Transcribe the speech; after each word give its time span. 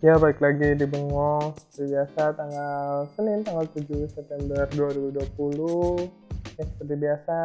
Ya, 0.00 0.16
baik 0.16 0.40
lagi 0.40 0.80
di 0.80 0.88
Bengong. 0.88 1.52
Seperti 1.60 1.92
biasa, 1.92 2.32
tanggal 2.32 3.04
Senin, 3.12 3.44
tanggal 3.44 3.68
7 3.68 4.08
September 4.08 4.64
2020. 4.72 6.08
Ya, 6.56 6.64
seperti 6.64 6.94
biasa, 6.96 7.38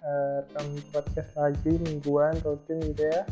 eh, 0.00 0.40
rekam 0.40 0.66
podcast 0.88 1.30
lagi 1.36 1.72
mingguan, 1.76 2.32
rutin 2.40 2.80
gitu 2.80 3.12
ya. 3.12 3.28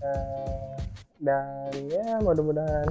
Eh, 0.00 0.74
dan 1.20 1.68
ya, 1.92 2.16
mudah-mudahan, 2.24 2.88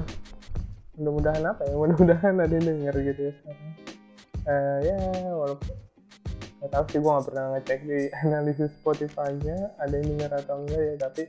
mudah-mudahan 0.94 1.42
apa 1.42 1.62
ya? 1.66 1.74
Mudah-mudahan 1.82 2.46
ada 2.46 2.54
yang 2.54 2.66
denger 2.70 2.96
gitu 3.10 3.22
ya 3.26 3.34
sekarang. 3.42 3.74
Eh, 4.46 4.78
ya, 4.94 4.98
walaupun 5.34 5.74
nggak 6.62 6.70
tahu 6.70 6.86
sih 6.94 7.00
gue 7.02 7.10
nggak 7.10 7.26
pernah 7.34 7.46
ngecek 7.58 7.80
di 7.82 8.00
analisis 8.30 8.70
Spotify-nya 8.78 9.74
ada 9.82 9.94
yang 9.98 10.06
denger 10.06 10.32
atau 10.46 10.56
enggak 10.62 10.82
ya 10.86 10.94
tapi 11.02 11.24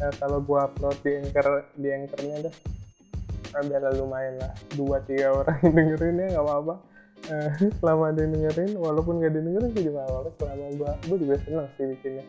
eh, 0.00 0.12
kalau 0.16 0.40
gue 0.40 0.58
upload 0.60 0.96
di 1.04 1.12
anchor 1.24 1.46
di 1.76 1.88
anchornya 1.92 2.36
nah, 2.48 2.56
biar 3.62 3.84
lumayan 3.94 4.34
lah. 4.42 4.52
Dua 4.74 4.98
tiga 5.06 5.30
orang 5.30 5.58
yang 5.62 5.74
dengerin 5.74 6.16
ya 6.18 6.26
nggak 6.34 6.46
apa-apa. 6.46 6.74
Eh, 7.24 7.50
selama 7.80 8.12
yang 8.12 8.32
dengerin 8.36 8.72
walaupun 8.76 9.22
gak 9.22 9.32
dengerin 9.32 9.70
sih 9.72 9.84
juga 9.88 10.04
apa 10.04 10.28
selama 10.36 10.64
gue 10.76 10.90
gue 11.08 11.18
juga 11.24 11.34
seneng 11.46 11.66
sih 11.78 11.84
bikinnya. 11.94 12.24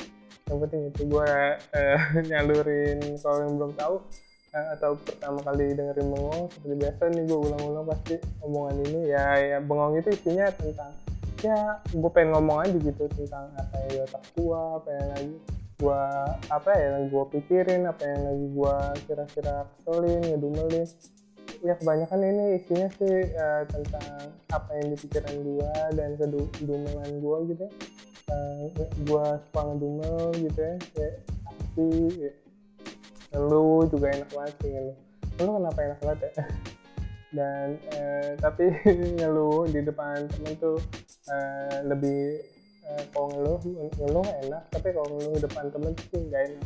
Yang 0.45 0.57
penting 0.67 0.81
itu 0.93 1.01
gue 1.09 1.29
eh, 1.73 1.99
nyalurin 2.29 2.99
kalau 3.19 3.37
yang 3.43 3.53
belum 3.59 3.71
tahu 3.75 3.95
eh, 4.55 4.67
atau 4.79 4.91
pertama 4.95 5.39
kali 5.43 5.75
dengerin 5.75 6.07
bengong 6.15 6.43
seperti 6.53 6.75
biasa 6.79 7.01
nih 7.11 7.23
gue 7.27 7.39
ulang-ulang 7.39 7.85
pasti 7.89 8.15
omongan 8.45 8.75
ini. 8.87 8.99
Ya 9.11 9.25
ya 9.41 9.57
bengong 9.59 9.99
itu 9.99 10.09
isinya 10.15 10.47
tentang 10.55 10.95
ya 11.43 11.77
gue 11.91 12.11
pengen 12.15 12.33
ngomong 12.33 12.63
aja 12.63 12.77
gitu 12.79 13.03
tentang 13.11 13.51
apa 13.59 13.75
yang 13.83 13.89
di 13.91 13.97
otak 14.01 14.23
gue 14.33 14.61
apa 14.79 14.89
yang 14.89 15.07
lagi 15.11 15.35
gue 15.75 16.01
apa 16.47 16.69
ya 16.71 16.87
yang 16.95 17.05
pikirin 17.11 17.81
apa 17.83 18.03
yang 18.07 18.21
lagi 18.23 18.45
gue 18.47 18.75
kira-kira 19.05 19.55
keselin 19.75 20.21
ngedumelin 20.23 20.87
ya 21.65 21.73
kebanyakan 21.81 22.21
ini 22.21 22.45
isinya 22.61 22.87
sih 23.01 23.25
eh, 23.33 23.63
tentang 23.73 24.29
apa 24.53 24.69
yang 24.77 24.93
di 24.93 24.97
pikiran 25.01 25.35
gue 25.41 25.71
dan 25.97 26.09
kedumelan 26.13 27.11
gue 27.17 27.37
gitu 27.51 27.65
uh, 28.29 28.69
gue 29.01 29.25
suka 29.49 29.61
ngedumel 29.65 30.29
gitu 30.37 30.59
ya 30.61 30.75
kayak 30.93 31.15
pasti 31.45 31.87
ya. 32.21 32.31
lu 33.35 33.83
juga 33.91 34.15
enak 34.15 34.29
banget 34.31 34.53
sih 34.63 34.69
ngeluh 34.71 34.95
lu 35.35 35.51
kenapa 35.59 35.79
enak 35.83 35.99
banget 35.99 36.19
ya? 36.23 36.31
Dan 37.35 37.67
eh, 37.91 38.31
tapi 38.39 38.71
ngeluh 39.19 39.67
di 39.67 39.83
depan 39.83 40.23
temen 40.31 40.55
tuh 40.55 40.79
eh, 41.27 41.83
lebih 41.83 42.39
eh, 42.87 43.03
kalau 43.11 43.27
ngeluh 43.35 43.59
ngeluh 43.99 44.27
enak 44.47 44.63
tapi 44.71 44.95
kalau 44.95 45.11
ngeluh 45.11 45.35
di 45.35 45.41
depan 45.43 45.67
temen 45.67 45.91
sih 45.99 46.21
nggak 46.31 46.41
enak 46.47 46.63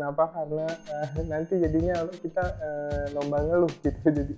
kenapa? 0.00 0.32
Karena 0.32 0.64
eh, 0.64 1.08
nanti 1.28 1.60
jadinya 1.60 2.08
kita 2.24 2.44
eh, 2.56 3.04
lomba 3.12 3.44
ngeluh 3.44 3.72
gitu. 3.84 4.00
Jadi 4.16 4.32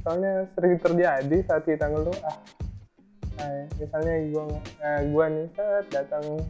soalnya 0.00 0.48
sering 0.56 0.80
terjadi 0.80 1.36
saat 1.44 1.68
kita 1.68 1.84
ngeluh 1.92 2.16
ah 2.24 2.36
eh, 3.44 3.68
misalnya 3.76 4.14
gua 4.32 4.44
eh, 4.80 5.00
gua 5.12 5.24
nih 5.28 5.46
set 5.52 5.84
datang 5.92 6.40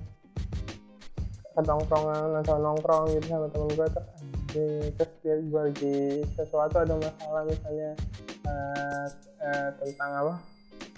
ke 1.53 1.61
tongkrongan 1.61 2.39
atau 2.41 2.57
nongkrong 2.57 3.13
gitu 3.13 3.27
sama 3.29 3.51
temen 3.51 3.69
tuh 3.77 4.05
anjing, 4.17 4.89
terus 4.97 5.13
dia 5.21 5.37
gua 5.51 5.69
lagi 5.69 6.25
sesuatu 6.39 6.77
ada 6.81 6.95
masalah 6.97 7.43
misalnya 7.45 7.91
eh, 8.47 9.07
eh, 9.43 9.69
tentang 9.83 10.11
apa? 10.23 10.35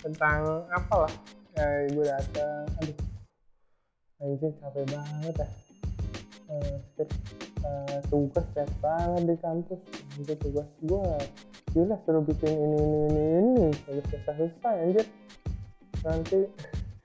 Tentang 0.04 0.38
apalah 0.68 1.14
eh, 1.56 1.88
gue 1.90 2.04
datang 2.04 2.68
aduh 2.76 2.98
anjing 4.22 4.54
capek 4.60 4.84
banget 4.92 5.34
ya. 5.42 5.48
Eh, 6.44 6.76
eh, 7.64 7.98
tugas 8.12 8.46
banyak 8.52 8.74
banget 8.78 9.22
di 9.24 9.36
kampus. 9.40 9.80
Anjir 10.16 10.36
tugas. 10.38 10.68
Gue 10.84 11.02
gila 11.74 11.96
suruh 12.06 12.22
bikin 12.22 12.52
ini 12.52 12.78
ini 12.78 12.98
ini 13.08 13.22
ini. 13.40 13.66
Harus 13.88 14.06
susah 14.12 14.34
susah 14.36 14.72
anjir. 14.78 15.06
Nanti 16.04 16.40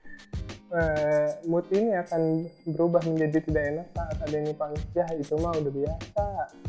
eh, 0.78 1.28
mood 1.48 1.66
ini 1.72 1.90
akan 1.96 2.22
berubah 2.76 3.02
menjadi 3.08 3.38
tidak 3.48 3.64
enak 3.74 3.86
saat 3.96 4.16
ada 4.20 4.34
yang 4.34 4.46
dipanggil. 4.52 4.84
Ya 4.94 5.06
itu 5.16 5.34
mah 5.40 5.52
udah 5.56 5.72
biasa. 5.72 6.26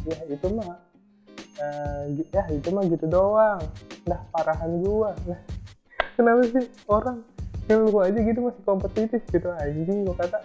Ya 0.08 0.20
itu 0.26 0.48
mah 0.50 0.80
eh, 1.62 2.04
ya 2.32 2.44
itu 2.50 2.70
mah 2.72 2.84
gitu 2.88 3.06
doang. 3.06 3.62
Dah 4.08 4.22
parahan 4.32 4.72
gua. 4.82 5.14
Nah 5.28 5.40
kenapa 6.16 6.42
sih 6.50 6.66
orang 6.88 7.22
yang 7.70 7.88
lu 7.88 8.00
aja 8.02 8.20
gitu 8.20 8.40
masih 8.42 8.64
kompetitif? 8.66 9.22
Gitu 9.30 9.48
anjing 9.52 10.08
gua 10.08 10.16
kata. 10.18 10.40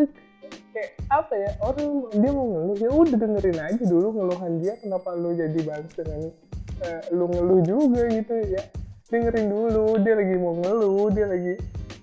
"Ih, 0.00 0.08
kayak 0.74 0.90
apa 1.06 1.34
ya 1.38 1.50
orang 1.62 1.88
dia 2.10 2.30
mau 2.34 2.46
ngeluh 2.50 2.76
ya 2.82 2.90
udah 2.90 3.16
dengerin 3.16 3.58
aja 3.62 3.84
dulu 3.86 4.08
ngeluhan 4.10 4.52
dia 4.58 4.74
kenapa 4.82 5.14
lu 5.14 5.30
jadi 5.38 5.58
balas 5.62 5.92
dengan 5.94 6.20
eh, 6.82 7.02
lu 7.14 7.24
ngeluh 7.30 7.60
juga 7.62 8.02
gitu 8.10 8.34
ya. 8.50 8.62
Dengerin 9.06 9.46
dulu 9.46 10.02
dia 10.02 10.14
lagi 10.18 10.34
mau 10.34 10.58
ngeluh 10.58 11.06
dia 11.14 11.26
lagi 11.30 11.54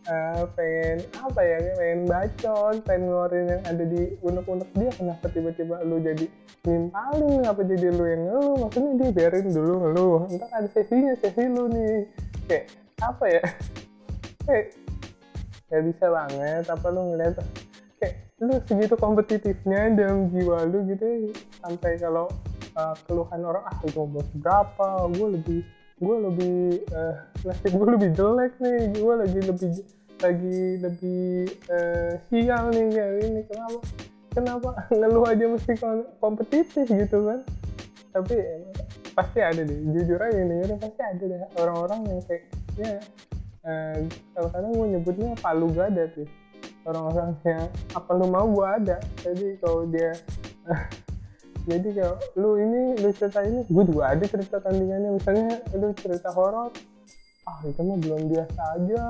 eh, 0.07 0.41
pengen 0.55 0.97
apa 1.19 1.41
ya 1.43 1.57
pengen 1.75 1.99
bacot 2.07 2.75
pengen 2.87 3.01
ngeluarin 3.11 3.45
yang 3.51 3.63
ada 3.67 3.83
di 3.83 4.01
unek-unek 4.23 4.69
dia 4.79 4.91
kenapa 4.95 5.25
tiba-tiba 5.27 5.75
lu 5.83 5.99
jadi 5.99 6.25
nimpalin 6.63 7.43
apa 7.43 7.61
jadi 7.67 7.87
lu 7.91 8.03
yang 8.07 8.23
ngeluh? 8.23 8.55
Maksudnya 8.63 8.91
dia 8.95 9.09
biarin 9.11 9.47
dulu 9.51 9.73
ngeluh 9.83 10.19
ntar 10.39 10.49
ada 10.55 10.69
sesinya 10.71 11.11
sesi 11.19 11.43
lu 11.51 11.67
nih. 11.67 12.07
Kayak 12.47 12.65
apa 13.03 13.25
ya 13.27 13.43
kayak 14.47 14.65
gak 15.67 15.83
bisa 15.87 16.05
banget 16.07 16.63
apa 16.67 16.87
lu 16.87 17.01
ngeliat 17.11 17.35
lu 18.41 18.57
segitu 18.65 18.97
kompetitifnya 18.97 19.93
dalam 19.93 20.33
jiwa 20.33 20.65
lu 20.65 20.81
gitu 20.89 21.05
ya, 21.05 21.29
sampai 21.61 22.01
kalau 22.01 22.25
uh, 22.73 22.97
keluhan 23.05 23.41
orang 23.45 23.61
ah 23.69 23.77
itu 23.85 24.01
mau 24.01 24.25
berapa 24.41 24.87
gue 25.13 25.27
lebih 25.37 25.61
gue 26.01 26.15
lebih 26.25 26.57
uh, 26.89 27.15
nasib 27.45 27.71
gue 27.77 27.87
lebih 27.93 28.09
jelek 28.17 28.53
nih 28.57 28.79
gue 28.97 29.13
lagi 29.13 29.39
lebih 29.45 29.69
lagi 30.21 30.59
lebih 30.81 31.25
uh, 31.69 32.11
sial 32.33 32.73
nih 32.73 32.85
kayak 32.89 33.13
ini 33.29 33.41
kenapa 33.45 33.79
kenapa 34.33 34.69
ngeluh 34.89 35.25
aja 35.29 35.45
mesti 35.45 35.73
kom- 35.77 36.09
kompetitif 36.17 36.89
gitu 36.89 37.17
kan. 37.21 37.45
Tapi 38.11 38.35
pasti 39.15 39.39
ada 39.39 39.61
deh 39.63 39.79
jujur 39.91 40.19
aja 40.19 40.35
dengerin 40.35 40.79
pasti 40.79 41.01
ada 41.03 41.23
deh 41.23 41.39
orang-orang 41.59 41.99
yang 42.07 42.19
kayak 42.25 42.43
ya 42.79 42.95
eh, 43.67 43.97
kadang-kadang 44.33 44.71
gue 44.71 44.87
nyebutnya 44.97 45.29
palu 45.39 45.67
gada 45.71 46.07
tuh 46.15 46.27
orang-orang 46.85 47.37
yang 47.45 47.65
apa 47.93 48.09
lu 48.17 48.25
mau? 48.27 48.45
Gue 48.49 48.67
ada. 48.67 48.97
Jadi 49.21 49.47
kalau 49.61 49.85
dia 49.89 50.11
jadi 51.69 51.89
kalau 51.93 52.15
lu 52.37 52.51
ini 52.57 52.81
lu 53.01 53.09
cerita 53.13 53.41
ini. 53.45 53.61
Gue 53.69 53.83
juga 53.85 54.13
ada 54.15 54.23
cerita 54.25 54.57
tandingannya. 54.61 55.09
Misalnya 55.15 55.61
lu 55.77 55.93
cerita 55.97 56.29
horor 56.33 56.73
ah 57.49 57.57
itu 57.65 57.81
mah 57.81 57.97
belum 57.97 58.21
biasa 58.29 58.59
aja. 58.77 59.05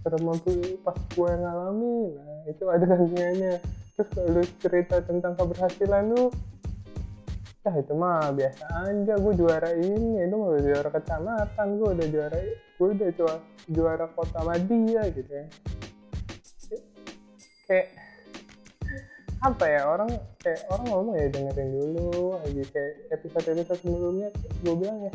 Waktu 0.00 0.80
pas 0.80 0.96
gue 0.96 1.28
yang 1.28 1.42
ngalamin. 1.44 2.10
Nah 2.16 2.40
itu 2.48 2.64
ada 2.66 2.84
tandingannya. 2.84 3.54
Terus 3.94 4.08
kalau 4.16 4.28
lu 4.32 4.42
cerita 4.58 4.96
tentang 5.04 5.32
keberhasilan 5.36 6.04
lu 6.16 6.32
ya 7.60 7.72
itu 7.76 7.92
mah 7.92 8.32
biasa 8.32 8.64
aja. 8.88 9.14
Gue 9.20 9.32
juara 9.36 9.70
ini 9.76 10.24
itu 10.24 10.34
mah 10.34 10.58
juara 10.58 10.88
kecamatan. 10.88 11.66
Gue 11.78 11.88
udah 11.94 12.08
juara 12.08 12.38
gue 12.80 12.88
udah 12.96 13.10
juara, 13.12 13.40
juara 13.68 14.06
kota 14.16 14.40
Madia 14.40 15.04
gitu 15.12 15.28
ya 15.28 15.44
kayak 17.70 17.86
apa 19.46 19.64
ya 19.70 19.86
orang 19.86 20.10
kayak 20.42 20.66
orang 20.74 20.84
ngomong 20.90 21.14
ya 21.14 21.26
dengerin 21.30 21.70
dulu 21.70 22.34
lagi 22.34 22.62
kayak 22.74 22.94
episode 23.14 23.46
episode 23.54 23.78
sebelumnya 23.78 24.28
gue 24.66 24.74
bilang 24.74 24.98
ya 25.06 25.12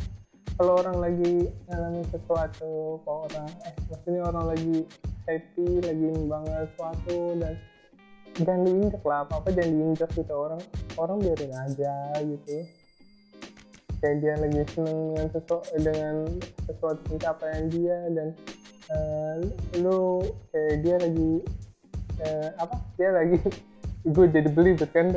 kalau 0.55 0.79
orang 0.79 0.97
lagi 1.03 1.51
ngalamin 1.67 2.05
sesuatu 2.07 3.03
kalau 3.03 3.27
orang 3.27 3.51
eh 3.67 3.75
maksudnya 3.91 4.23
orang 4.23 4.45
lagi 4.55 4.87
happy 5.27 5.67
lagi 5.83 6.07
membangga 6.15 6.63
sesuatu 6.71 7.19
dan 7.43 7.53
jangan 8.39 8.61
diinjak 8.63 9.03
lah 9.03 9.19
apa 9.27 9.33
apa 9.43 9.49
jangan 9.51 9.73
diinjak 9.75 10.09
gitu 10.15 10.33
orang 10.33 10.61
orang 10.95 11.17
biarin 11.19 11.53
aja 11.55 11.95
gitu. 12.23 12.55
Kayak 14.03 14.15
dia 14.21 14.33
lagi 14.37 14.59
seneng 14.75 14.99
dengan 15.11 15.27
sesuatu 15.31 15.67
dengan 15.79 16.15
sesuatu 16.67 17.01
pencapaian 17.09 17.63
dia 17.71 17.97
dan 18.11 18.27
eh, 18.91 19.35
lu 19.79 20.23
kayak 20.51 20.75
dia 20.83 20.95
lagi 20.99 21.31
eh, 22.21 22.49
apa? 22.55 22.75
Dia 22.95 23.09
lagi 23.11 23.37
gue 24.13 24.25
jadi 24.29 24.49
beli 24.51 24.77
kan 24.91 25.11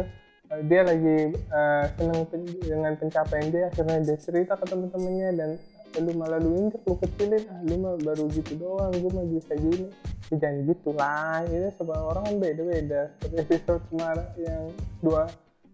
Eh, 0.48 0.64
dia 0.64 0.80
lagi 0.80 1.36
eh, 1.36 1.84
seneng 2.00 2.24
pen- 2.32 2.56
dengan 2.64 2.96
pencapaian 2.96 3.52
dia. 3.52 3.68
Akhirnya 3.68 4.00
dia 4.00 4.16
cerita 4.16 4.56
ke 4.56 4.64
temen-temennya 4.64 5.30
dan 5.36 5.50
lu 5.98 6.14
malah 6.14 6.38
lu 6.38 6.52
injek 6.68 6.84
lu 6.84 6.94
kecilin 7.00 7.42
ah 7.48 7.58
lu 7.64 7.74
mah 7.80 7.96
baru 7.98 8.28
gitu 8.30 8.54
doang 8.60 8.92
gue 8.92 9.12
mah 9.12 9.28
bisa 9.28 9.52
gini. 9.56 9.92
Ya, 10.28 10.36
jangan 10.40 10.58
gitu 10.68 10.90
lah 10.96 11.40
ini 11.48 11.68
semua 11.76 12.00
orang 12.00 12.22
kan 12.32 12.34
beda-beda. 12.40 13.12
Seperti 13.20 13.36
episode 13.44 13.82
kemarin 13.92 14.28
yang 14.40 14.64
dua 15.04 15.22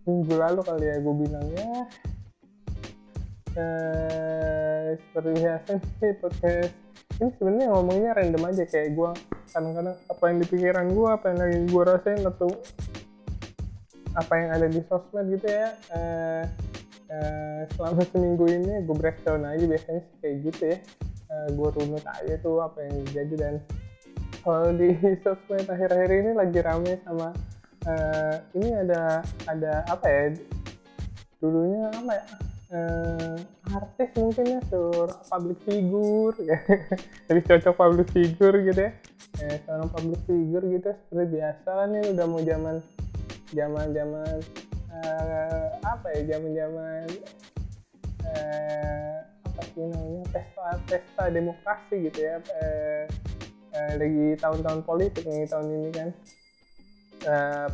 minggu 0.06 0.34
lalu 0.34 0.60
kali 0.66 0.86
ya 0.90 0.96
gue 1.00 1.14
bilang 1.22 1.46
ya 1.54 1.70
eh, 3.54 4.86
seperti 4.98 5.30
biasa 5.38 5.70
sih 6.02 6.12
podcast. 6.18 6.74
Ini 7.14 7.30
sebenarnya 7.38 7.66
ngomongnya 7.70 8.10
random 8.10 8.42
aja 8.50 8.64
kayak 8.66 8.90
gue 8.98 9.10
kadang-kadang 9.54 9.96
apa 10.10 10.22
yang 10.26 10.38
di 10.42 10.46
pikiran 10.50 10.86
gue 10.90 11.08
apa 11.08 11.24
yang 11.30 11.38
lagi 11.38 11.58
gue 11.70 11.82
rasain 11.86 12.20
atau 12.26 12.50
apa 14.18 14.32
yang 14.34 14.48
ada 14.50 14.66
di 14.66 14.80
sosmed 14.90 15.26
gitu 15.30 15.46
ya 15.46 15.68
eh, 15.94 16.42
uh, 17.10 17.60
selama 17.74 18.02
seminggu 18.10 18.46
ini 18.50 18.82
gue 18.84 18.96
breakdown 18.96 19.46
aja 19.46 19.64
biasanya 19.64 20.02
kayak 20.22 20.36
gitu 20.50 20.62
ya. 20.74 20.78
Uh, 21.30 21.48
gue 21.56 21.68
runut 21.80 22.04
aja 22.04 22.34
tuh 22.44 22.60
apa 22.60 22.78
yang 22.84 22.96
jadi 23.10 23.34
dan 23.34 23.54
kalau 24.44 24.70
di 24.76 24.92
sosmed 25.24 25.66
akhir-akhir 25.66 26.10
ini 26.10 26.30
lagi 26.36 26.58
rame 26.60 27.00
sama 27.02 27.32
uh, 27.88 28.36
ini 28.54 28.68
ada 28.76 29.24
ada 29.48 29.72
apa 29.88 30.06
ya 30.06 30.24
dulunya 31.40 31.88
apa 31.90 32.12
ya 32.12 32.24
uh, 32.74 33.36
artis 33.70 34.10
mungkin 34.18 34.58
ya 34.58 34.60
sur. 34.66 35.08
Public 35.30 35.58
figure 35.62 36.34
jadi 37.30 37.40
cocok 37.46 37.74
public 37.74 38.08
figure 38.10 38.56
gitu 38.66 38.80
ya. 38.90 38.92
Eh, 39.42 39.56
seorang 39.66 39.90
public 39.90 40.20
figure 40.26 40.64
gitu 40.66 40.90
seperti 40.94 41.26
biasa 41.38 41.68
kan 41.68 41.88
ini 41.90 42.14
udah 42.14 42.26
mau 42.26 42.42
zaman 42.42 42.76
zaman 43.50 43.86
zaman 43.90 44.34
uh, 44.94 45.66
apa 45.82 46.06
ya 46.14 46.20
zaman 46.34 46.50
zaman 46.54 47.06
uh, 48.26 49.16
apa 49.42 49.60
sih 49.74 49.86
namanya 49.86 50.22
pesta 50.30 50.66
pesta 50.86 51.24
demokrasi 51.30 51.94
gitu 52.10 52.18
ya. 52.18 52.36
Uh, 52.42 53.04
uh, 53.74 53.92
lagi 53.98 54.26
tahun-tahun 54.38 54.80
politik 54.82 55.24
nih 55.26 55.46
tahun 55.46 55.66
ini 55.70 55.90
kan. 55.94 56.10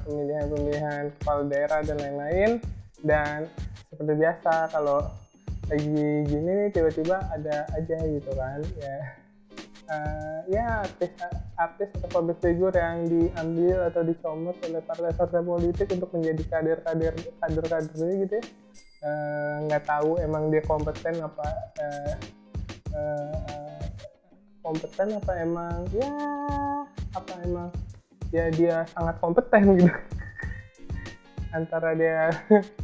Pemilihan-pemilihan 0.07 1.11
uh, 1.11 1.13
kepala 1.19 1.43
daerah 1.51 1.81
dan 1.83 1.99
lain-lain. 1.99 2.51
Dan 3.03 3.51
seperti 4.01 4.17
biasa 4.17 4.73
kalau 4.73 5.05
lagi 5.69 6.25
gini 6.25 6.51
nih 6.57 6.69
tiba-tiba 6.73 7.21
ada 7.37 7.69
aja 7.77 7.97
gitu 8.01 8.33
kan 8.33 8.65
ya. 8.81 8.97
Uh, 9.91 10.41
ya 10.49 10.65
artis 10.81 11.13
artis 11.61 11.91
atau 12.01 12.09
public 12.09 12.41
figure 12.41 12.73
yang 12.73 13.05
diambil 13.05 13.93
atau 13.93 14.01
dicomot 14.01 14.57
oleh 14.65 14.81
partai-partai 14.81 15.45
politik 15.45 15.93
untuk 15.93 16.09
menjadi 16.17 16.43
kader-kader 16.49 17.13
kader-kader 17.45 18.09
gitu 18.25 18.35
ya. 18.41 18.45
Eh, 19.05 19.55
nggak 19.69 19.85
uh, 19.85 19.89
tahu 19.93 20.17
emang 20.25 20.49
dia 20.49 20.65
kompeten 20.65 21.21
apa 21.21 21.49
uh, 21.85 22.15
uh, 22.97 23.85
kompeten 24.65 25.13
apa 25.21 25.33
emang 25.45 25.77
ya 25.93 26.09
apa 27.13 27.33
emang 27.45 27.69
ya 28.33 28.49
dia 28.49 28.89
sangat 28.97 29.21
kompeten 29.21 29.77
gitu. 29.77 29.93
Antara 31.57 31.93
dia 31.93 32.33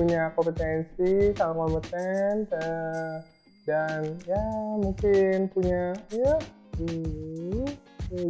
punya 0.00 0.32
kompetensi 0.32 1.36
sangat 1.36 1.60
kompeten 1.60 2.48
uh, 2.56 3.20
dan 3.68 4.16
ya 4.24 4.40
mungkin 4.80 5.44
punya 5.52 5.92
ya 6.08 6.40
hmm, 6.80 7.68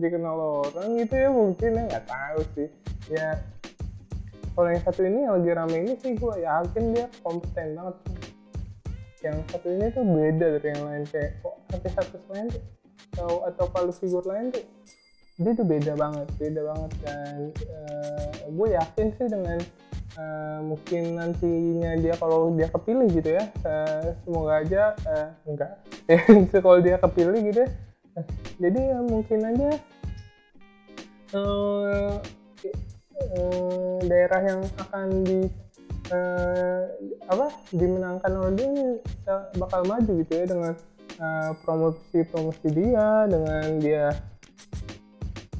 dikenal 0.02 0.66
orang 0.66 0.98
gitu 0.98 1.14
ya 1.14 1.30
mungkin 1.30 1.70
ya 1.78 1.82
nggak 1.86 2.06
tahu 2.10 2.40
sih. 2.58 2.68
Ya 3.06 3.38
kalau 4.58 4.66
yang 4.74 4.82
satu 4.82 5.00
ini 5.06 5.18
yang 5.22 5.34
lagi 5.38 5.50
rame 5.54 5.76
ini 5.78 5.94
sih 6.02 6.18
gue 6.18 6.34
yakin 6.42 6.84
dia 6.90 7.06
kompeten 7.22 7.78
banget. 7.78 7.96
Yang 9.22 9.36
satu 9.54 9.68
ini 9.70 9.86
tuh 9.94 10.04
beda 10.10 10.46
dari 10.58 10.68
yang 10.74 10.82
lain 10.90 11.02
kayak 11.06 11.30
kok 11.38 11.54
artis-artis 11.70 12.22
lain 12.34 12.46
tuh 12.50 12.62
atau 13.14 13.30
atau 13.46 13.64
palu 13.70 13.92
figur 13.94 14.26
lain 14.26 14.50
tuh 14.50 14.66
dia 15.38 15.54
tuh 15.54 15.66
beda 15.70 15.94
banget 15.94 16.26
beda 16.34 16.60
banget. 16.66 16.90
Dan 17.06 17.54
uh, 17.70 18.30
gue 18.50 18.68
yakin 18.74 19.06
sih 19.14 19.28
dengan 19.30 19.62
uh, 20.16 20.58
mungkin 20.64 21.18
nantinya 21.18 21.92
dia 22.00 22.14
kalau 22.18 22.54
dia 22.56 22.66
kepilih 22.72 23.08
gitu 23.12 23.30
ya 23.36 23.44
uh, 23.66 24.14
semoga 24.24 24.52
aja 24.62 24.82
uh, 25.06 25.28
enggak. 25.46 25.72
Kalau 26.64 26.78
dia 26.82 26.96
kepilih 26.98 27.40
gitu 27.50 27.60
ya 27.66 27.70
jadi 28.58 28.80
ya 28.96 28.98
mungkin 29.06 29.38
aja 29.46 29.70
uh, 31.34 32.12
uh, 33.38 33.96
daerah 34.04 34.40
yang 34.42 34.60
akan 34.82 35.06
di 35.24 35.38
uh, 36.10 36.84
apa 37.30 37.46
dimenangkan 37.70 38.32
oleh 38.34 38.52
dia 38.58 39.36
bakal 39.56 39.86
maju 39.86 40.12
gitu 40.20 40.32
ya 40.34 40.44
dengan 40.44 40.72
uh, 41.22 41.50
promosi 41.62 42.18
promosi 42.28 42.66
dia 42.68 43.30
dengan 43.30 43.66
dia 43.78 44.06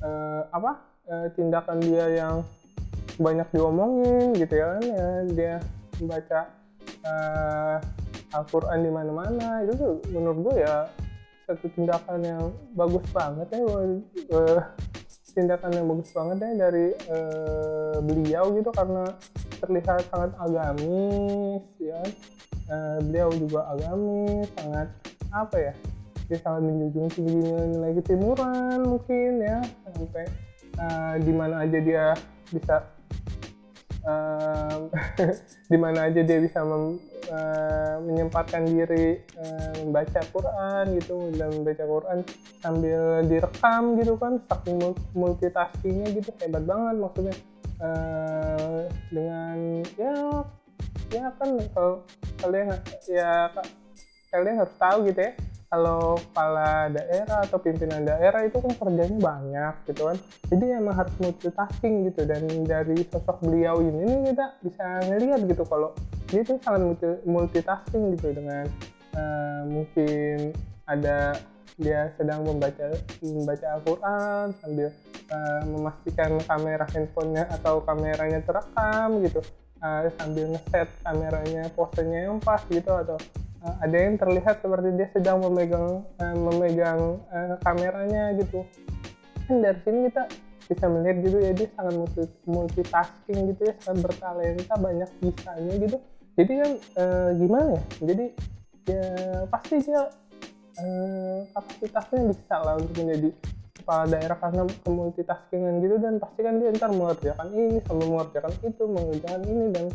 uh, 0.02 0.43
apa 0.50 0.73
uh, 1.08 1.26
tindakan 1.38 1.79
dia 1.81 2.06
yang 2.11 2.43
banyak 3.20 3.49
diomongin 3.52 4.32
gitu 4.32 4.55
ya 4.56 4.67
kan 4.76 4.82
ya 4.82 5.08
dia 5.28 5.55
membaca 6.00 6.40
uh, 7.05 7.76
Al-Quran 8.32 8.78
di 8.81 8.90
mana-mana 8.90 9.61
itu 9.69 9.72
tuh 9.76 9.94
menurut 10.08 10.38
gue 10.49 10.56
ya 10.64 10.88
satu 11.44 11.67
tindakan 11.76 12.20
yang 12.25 12.44
bagus 12.72 13.05
banget 13.12 13.46
ya 13.52 13.61
uh, 13.61 14.61
tindakan 15.37 15.70
yang 15.76 15.87
bagus 15.87 16.11
banget 16.17 16.37
ya 16.40 16.50
dari 16.67 16.87
uh, 17.12 17.96
beliau 18.00 18.44
gitu 18.56 18.70
karena 18.72 19.05
terlihat 19.61 20.00
sangat 20.08 20.32
agamis 20.40 21.62
ya 21.76 22.00
uh, 22.73 22.99
beliau 23.05 23.28
juga 23.37 23.69
agamis 23.76 24.49
sangat 24.56 24.88
apa 25.31 25.56
ya 25.61 25.75
dia 26.31 26.38
sangat 26.38 26.62
menjunjung 26.62 27.11
tinggi 27.11 27.34
nilai 27.43 27.93
ketimuran 27.99 28.78
mungkin 28.87 29.43
ya 29.43 29.58
sampai 29.90 30.25
uh, 30.78 31.14
di 31.19 31.32
mana 31.34 31.66
aja 31.66 31.78
dia 31.82 32.14
bisa 32.55 32.87
uh, 34.06 34.88
di 35.70 35.76
mana 35.79 36.08
aja 36.08 36.20
dia 36.23 36.38
bisa 36.41 36.61
mem, 36.64 36.97
uh, 37.29 37.97
menyempatkan 38.05 38.64
diri 38.69 39.20
uh, 39.37 39.73
membaca 39.85 40.20
Quran 40.31 40.85
gitu 41.00 41.32
dan 41.37 41.49
membaca 41.55 41.85
Quran 41.85 42.19
sambil 42.61 43.00
direkam 43.26 43.82
gitu 44.00 44.14
kan 44.17 44.41
saking 44.49 44.79
multitaskingnya 45.12 46.08
gitu 46.17 46.31
hebat 46.41 46.64
banget 46.64 46.97
maksudnya. 47.00 47.37
Uh, 47.81 48.85
dengan 49.08 49.81
ya 49.97 50.44
ya 51.08 51.32
kan 51.41 51.56
kalau 51.73 52.05
kalian 52.44 52.76
ya 53.08 53.49
kalian 54.29 54.61
harus 54.61 54.75
tahu 54.76 55.08
gitu 55.08 55.20
ya 55.26 55.32
kalau 55.70 56.19
kepala 56.19 56.90
daerah 56.90 57.46
atau 57.46 57.62
pimpinan 57.62 58.02
daerah 58.02 58.43
itu 58.43 58.58
kan 58.58 58.75
kerjanya 58.75 59.19
banyak 59.22 59.75
gitu 59.87 60.02
kan. 60.11 60.19
Jadi 60.50 60.64
emang 60.75 60.99
harus 60.99 61.14
multitasking 61.22 62.11
gitu. 62.11 62.26
Dan 62.26 62.43
dari 62.67 63.06
sosok 63.06 63.38
beliau 63.46 63.78
ini 63.78 64.02
nih 64.02 64.19
kita 64.34 64.46
bisa 64.67 64.87
ngelihat 65.06 65.40
gitu 65.46 65.62
kalau 65.70 65.94
dia 66.26 66.43
itu 66.43 66.58
sangat 66.67 66.99
multitasking 67.22 68.19
gitu 68.19 68.34
dengan 68.34 68.67
uh, 69.14 69.62
mungkin 69.70 70.50
ada 70.90 71.38
dia 71.78 72.12
sedang 72.19 72.43
membaca 72.44 72.90
membaca 73.23 73.66
Al-Quran 73.78 74.46
sambil 74.58 74.88
uh, 75.31 75.62
memastikan 75.70 76.34
kamera 76.50 76.84
handphonenya 76.90 77.46
atau 77.46 77.78
kameranya 77.87 78.43
terekam 78.43 79.23
gitu. 79.23 79.38
Uh, 79.80 80.12
sambil 80.18 80.50
ngeset 80.50 80.90
kameranya 81.06 81.73
posenya 81.73 82.28
yang 82.28 82.37
pas 82.42 82.61
gitu 82.68 82.90
atau 82.90 83.16
uh, 83.64 83.76
ada 83.81 83.97
yang 83.97 84.17
terlihat 84.17 84.61
seperti 84.61 84.88
dia 84.97 85.09
sedang 85.12 85.40
memegang 85.45 86.05
uh, 86.05 86.37
memegang 86.37 87.21
uh, 87.33 87.57
kameranya 87.64 88.37
gitu. 88.37 88.64
Kan 89.49 89.64
dari 89.64 89.79
sini 89.85 89.99
kita 90.09 90.23
bisa 90.71 90.87
melihat 90.87 91.17
gitu 91.26 91.37
ya 91.43 91.50
dia 91.50 91.69
sangat 91.75 91.95
multi, 91.99 92.23
multitasking 92.47 93.40
gitu 93.50 93.62
ya 93.67 93.75
sangat 93.83 94.00
bertalenta 94.07 94.75
banyak 94.79 95.11
bisanya 95.19 95.75
gitu. 95.83 95.97
Jadi 96.38 96.52
kan 96.62 96.71
uh, 96.97 97.31
gimana 97.35 97.69
ya? 97.75 97.83
Jadi 98.07 98.26
ya 98.87 99.05
pasti 99.50 99.75
dia 99.83 100.02
uh, 100.79 101.38
kapasitasnya 101.52 102.21
bisa 102.31 102.57
lah 102.62 102.75
untuk 102.79 102.95
menjadi 103.02 103.29
kepala 103.83 104.05
daerah 104.07 104.37
karena 104.38 104.62
multitaskingan 104.87 105.75
gitu. 105.83 105.97
Dan 105.99 106.23
pasti 106.23 106.40
kan 106.47 106.55
dia 106.62 106.71
ntar 106.71 106.95
mengerjakan 106.95 107.49
ini 107.50 107.83
sambil 107.85 108.07
mengerjakan 108.14 108.52
itu 108.62 108.85
mengerjakan 108.87 109.43
ini 109.50 109.64
dan 109.75 109.87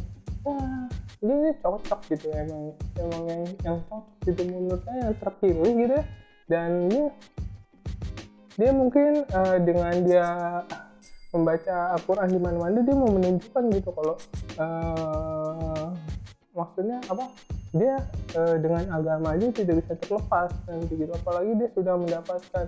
wah 0.46 0.86
ini 1.26 1.52
cocok 1.60 2.00
gitu 2.14 2.30
emang 2.32 2.72
emang 3.02 3.24
yang 3.26 3.44
yang 3.66 3.78
cocok 3.90 4.16
gitu 4.30 4.42
menurut 4.46 4.82
saya 4.86 5.10
yang 5.10 5.16
terpilih 5.18 5.72
gitu 5.74 5.94
ya. 5.98 6.06
Dan 6.46 6.70
dia 6.88 7.06
dia 8.56 8.72
mungkin 8.72 9.26
uh, 9.34 9.58
dengan 9.60 9.94
dia 10.06 10.28
membaca 11.34 11.98
Al-Quran 12.00 12.30
di 12.32 12.40
mana-mana 12.40 12.80
dia 12.80 12.96
mau 12.96 13.12
menunjukkan 13.12 13.64
gitu 13.76 13.90
kalau 13.92 14.16
uh, 14.62 15.92
maksudnya 16.56 17.02
apa? 17.10 17.26
Dia 17.76 18.00
uh, 18.40 18.56
dengan 18.62 18.88
agama 18.94 19.36
aja 19.36 19.52
tidak 19.52 19.84
bisa 19.84 19.94
terlepas 20.00 20.54
nanti 20.70 20.94
gitu. 20.96 21.12
Apalagi 21.12 21.52
dia 21.60 21.70
sudah 21.76 22.00
mendapatkan 22.00 22.66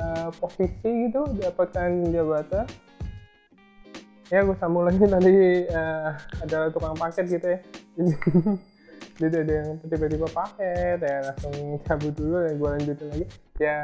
uh, 0.00 0.30
posisi 0.40 1.10
gitu 1.10 1.26
dapatkan 1.42 2.08
jabatan 2.08 2.64
ya 4.30 4.42
gue 4.42 4.56
sambung 4.58 4.84
lagi 4.86 5.02
tadi 5.14 5.36
uh, 5.70 6.10
adalah 6.42 6.68
tukang 6.74 6.96
paket 6.98 7.26
gitu 7.30 7.46
ya. 7.46 7.58
Jadi 9.16 9.48
ada 9.48 9.52
yang 9.64 9.70
tiba-tiba 9.88 10.28
paket 10.28 10.98
ya 11.00 11.16
langsung 11.24 11.80
cabut 11.88 12.12
dulu 12.12 12.36
ya 12.44 12.52
gue 12.52 12.68
lanjutin 12.68 13.08
lagi. 13.12 13.26
Ya 13.56 13.80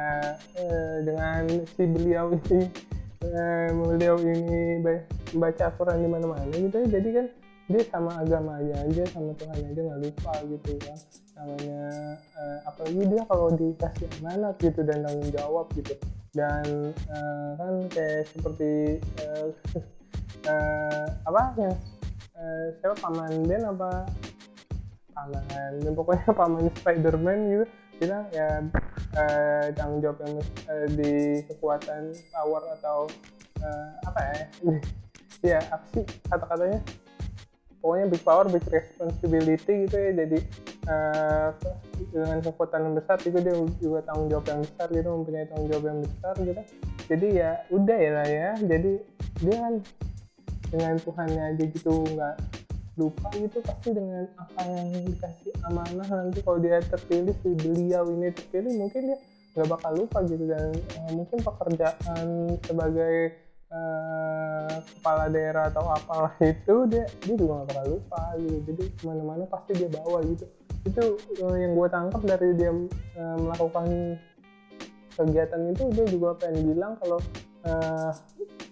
uh, 0.58 0.96
dengan 1.06 1.42
si 1.72 1.82
beliau 1.88 2.26
ini 2.36 2.60
uh, 3.24 3.68
beliau 3.72 4.16
ini 4.20 4.82
baca 5.32 5.72
Quran 5.78 6.04
di 6.04 6.08
mana-mana 6.10 6.52
gitu 6.52 6.76
ya. 6.84 6.88
Jadi 7.00 7.08
kan 7.16 7.26
dia 7.70 7.82
sama 7.88 8.10
agama 8.20 8.58
aja 8.58 8.74
aja 8.84 9.04
sama 9.14 9.32
Tuhan 9.38 9.56
aja 9.56 9.80
nggak 9.80 10.00
lupa 10.04 10.34
gitu 10.50 10.76
kan 10.82 10.98
namanya 11.32 11.82
uh, 12.36 12.58
apalagi 12.68 13.02
dia 13.08 13.22
kalau 13.24 13.48
dikasih 13.54 14.08
amanat 14.20 14.54
gitu 14.60 14.80
dan 14.84 15.06
tanggung 15.06 15.32
jawab 15.32 15.66
gitu. 15.78 15.94
Dan 16.32 16.92
uh, 17.12 17.50
kan 17.56 17.74
kayak 17.92 18.28
seperti 18.28 19.00
uh, 19.24 19.48
uh, 20.48 21.06
apa? 21.28 21.42
Ya. 21.58 21.72
Uh, 22.36 22.66
siapa? 22.80 22.94
Paman 22.98 23.32
Ben 23.46 23.62
apa? 23.66 24.06
Paman 25.12 25.44
ya, 25.82 25.90
pokoknya 25.92 26.30
paman 26.40 26.64
Spiderman 26.80 27.38
gitu. 27.50 27.66
Bilang 28.00 28.26
ya 28.34 28.64
uh, 29.14 29.64
tanggung 29.76 30.00
jawab 30.02 30.18
yang 30.26 30.34
uh, 30.66 30.86
di 30.90 31.44
kekuatan 31.46 32.16
power 32.34 32.62
atau 32.80 33.06
uh, 33.62 33.90
apa 34.08 34.20
ya? 34.20 34.40
Ya 35.42 35.58
apa 35.74 35.82
sih 35.90 36.06
kata-katanya? 36.30 36.78
Pokoknya 37.82 38.06
big 38.14 38.22
power 38.22 38.46
big 38.46 38.62
responsibility 38.70 39.90
gitu 39.90 39.96
ya. 39.98 40.10
Jadi 40.22 40.38
uh, 40.86 41.50
dengan 42.14 42.38
kekuatan 42.46 42.80
yang 42.86 42.94
besar 42.94 43.18
juga 43.18 43.38
dia 43.42 43.54
juga 43.82 44.06
tanggung 44.06 44.30
jawab 44.30 44.46
yang 44.46 44.60
besar 44.62 44.86
gitu 44.94 45.08
mempunyai 45.10 45.46
tanggung 45.50 45.68
jawab 45.70 45.84
yang 45.90 46.00
besar 46.06 46.34
gitu. 46.38 46.62
Jadi 47.10 47.28
ya 47.42 47.50
udah 47.74 47.98
ya 47.98 48.10
lah 48.14 48.28
ya. 48.30 48.50
Jadi 48.62 48.92
dia 49.42 49.56
kan 49.58 49.74
dengan 50.72 50.96
Tuhannya 50.96 51.42
aja 51.52 51.64
gitu 51.68 51.92
nggak 52.16 52.36
lupa 52.96 53.28
gitu 53.36 53.60
pasti 53.64 53.92
dengan 53.92 54.28
apa 54.36 54.68
yang 54.68 54.88
dikasih 55.08 55.52
amanah 55.64 56.08
nanti 56.08 56.44
kalau 56.44 56.60
dia 56.60 56.80
terpilih 56.84 57.32
si 57.40 57.56
beliau 57.56 58.04
ini 58.12 58.28
terpilih 58.32 58.72
mungkin 58.76 59.12
dia 59.12 59.18
nggak 59.52 59.68
bakal 59.68 59.92
lupa 59.96 60.18
gitu. 60.24 60.44
Dan 60.48 60.72
uh, 60.72 61.10
mungkin 61.12 61.38
pekerjaan 61.44 62.26
sebagai 62.64 63.16
uh, 63.68 64.76
kepala 64.96 65.24
daerah 65.28 65.68
atau 65.68 65.84
apalah 65.92 66.32
itu 66.40 66.74
dia 66.88 67.04
dia 67.24 67.34
juga 67.36 67.62
nggak 67.62 67.68
bakal 67.72 67.86
lupa 67.96 68.22
gitu. 68.40 68.56
Jadi 68.72 68.84
ke 68.96 69.02
mana-mana 69.04 69.44
pasti 69.48 69.72
dia 69.76 69.88
bawa 69.92 70.18
gitu. 70.24 70.44
Itu 70.82 71.04
uh, 71.44 71.56
yang 71.56 71.72
gue 71.76 71.88
tangkap 71.88 72.22
dari 72.24 72.48
dia 72.56 72.72
uh, 72.72 73.36
melakukan 73.40 74.16
kegiatan 75.12 75.60
itu 75.68 75.84
dia 75.92 76.06
juga 76.08 76.28
pengen 76.40 76.72
bilang 76.72 76.96
kalau 76.96 77.20
uh, 77.66 78.10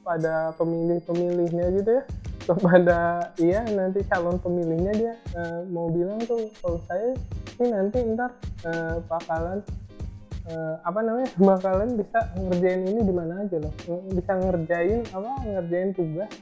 pada 0.02 0.54
pemilih-pemilihnya 0.56 1.66
gitu 1.80 1.90
ya. 2.00 2.04
Kepada 2.40 2.98
iya 3.38 3.62
nanti 3.68 4.02
calon 4.10 4.40
pemilihnya 4.40 4.92
dia 4.96 5.14
uh, 5.38 5.62
mau 5.70 5.92
bilang 5.92 6.18
tuh 6.24 6.50
kalau 6.58 6.80
saya 6.88 7.14
ini 7.60 7.66
nanti 7.70 7.98
ntar 8.16 8.32
uh, 8.66 8.98
bakalan 9.06 9.60
uh, 10.50 10.74
apa 10.82 11.00
namanya 11.04 11.30
bakalan 11.38 11.94
bisa 11.94 12.18
ngerjain 12.34 12.82
ini 12.90 13.00
di 13.06 13.14
mana 13.14 13.46
aja 13.46 13.56
loh. 13.60 13.74
Bisa 14.10 14.32
ngerjain 14.34 15.06
apa 15.14 15.30
ngerjain 15.46 15.90
tugas 15.94 16.32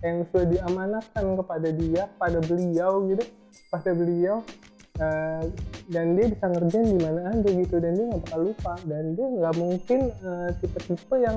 yang 0.00 0.24
sudah 0.32 0.46
diamanatkan 0.48 1.24
kepada 1.36 1.68
dia 1.76 2.08
pada 2.16 2.40
beliau 2.40 3.04
gitu 3.12 3.24
pada 3.68 3.92
beliau 3.92 4.40
uh, 4.96 5.44
dan 5.92 6.16
dia 6.16 6.26
bisa 6.30 6.44
ngerjain 6.48 6.88
di 6.88 7.00
mana 7.04 7.20
aja 7.36 7.48
gitu 7.52 7.76
dan 7.82 7.92
dia 7.98 8.04
nggak 8.08 8.22
bakal 8.24 8.40
lupa 8.48 8.74
dan 8.88 9.12
dia 9.12 9.26
nggak 9.28 9.54
mungkin 9.60 10.00
tipe-tipe 10.62 11.16
uh, 11.16 11.20
yang 11.20 11.36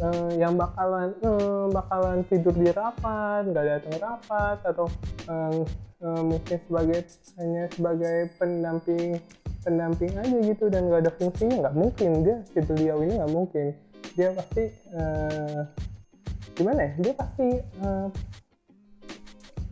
uh, 0.00 0.30
yang 0.38 0.56
bakalan 0.56 1.12
uh, 1.20 1.68
bakalan 1.68 2.24
tidur 2.30 2.54
di 2.56 2.72
rapat 2.72 3.44
nggak 3.44 3.66
datang 3.66 3.96
rapat 4.00 4.56
atau 4.64 4.86
uh, 5.28 5.60
uh, 6.00 6.22
mungkin 6.24 6.58
sebagai 6.64 7.00
hanya 7.36 7.68
sebagai 7.74 8.16
pendamping 8.40 9.20
pendamping 9.62 10.10
aja 10.18 10.36
gitu 10.42 10.64
dan 10.68 10.90
nggak 10.90 11.06
ada 11.06 11.12
fungsinya 11.16 11.56
nggak 11.66 11.76
mungkin. 11.76 12.10
Dia 12.26 12.36
si 12.50 12.58
beliau 12.64 12.98
ini 13.04 13.12
nggak 13.18 13.32
mungkin. 13.32 13.70
Dia 14.18 14.28
pasti 14.34 14.64
uh, 14.92 15.60
gimana 16.58 16.80
ya? 16.82 16.92
Dia 16.98 17.12
pasti 17.14 17.48
uh, 17.80 18.08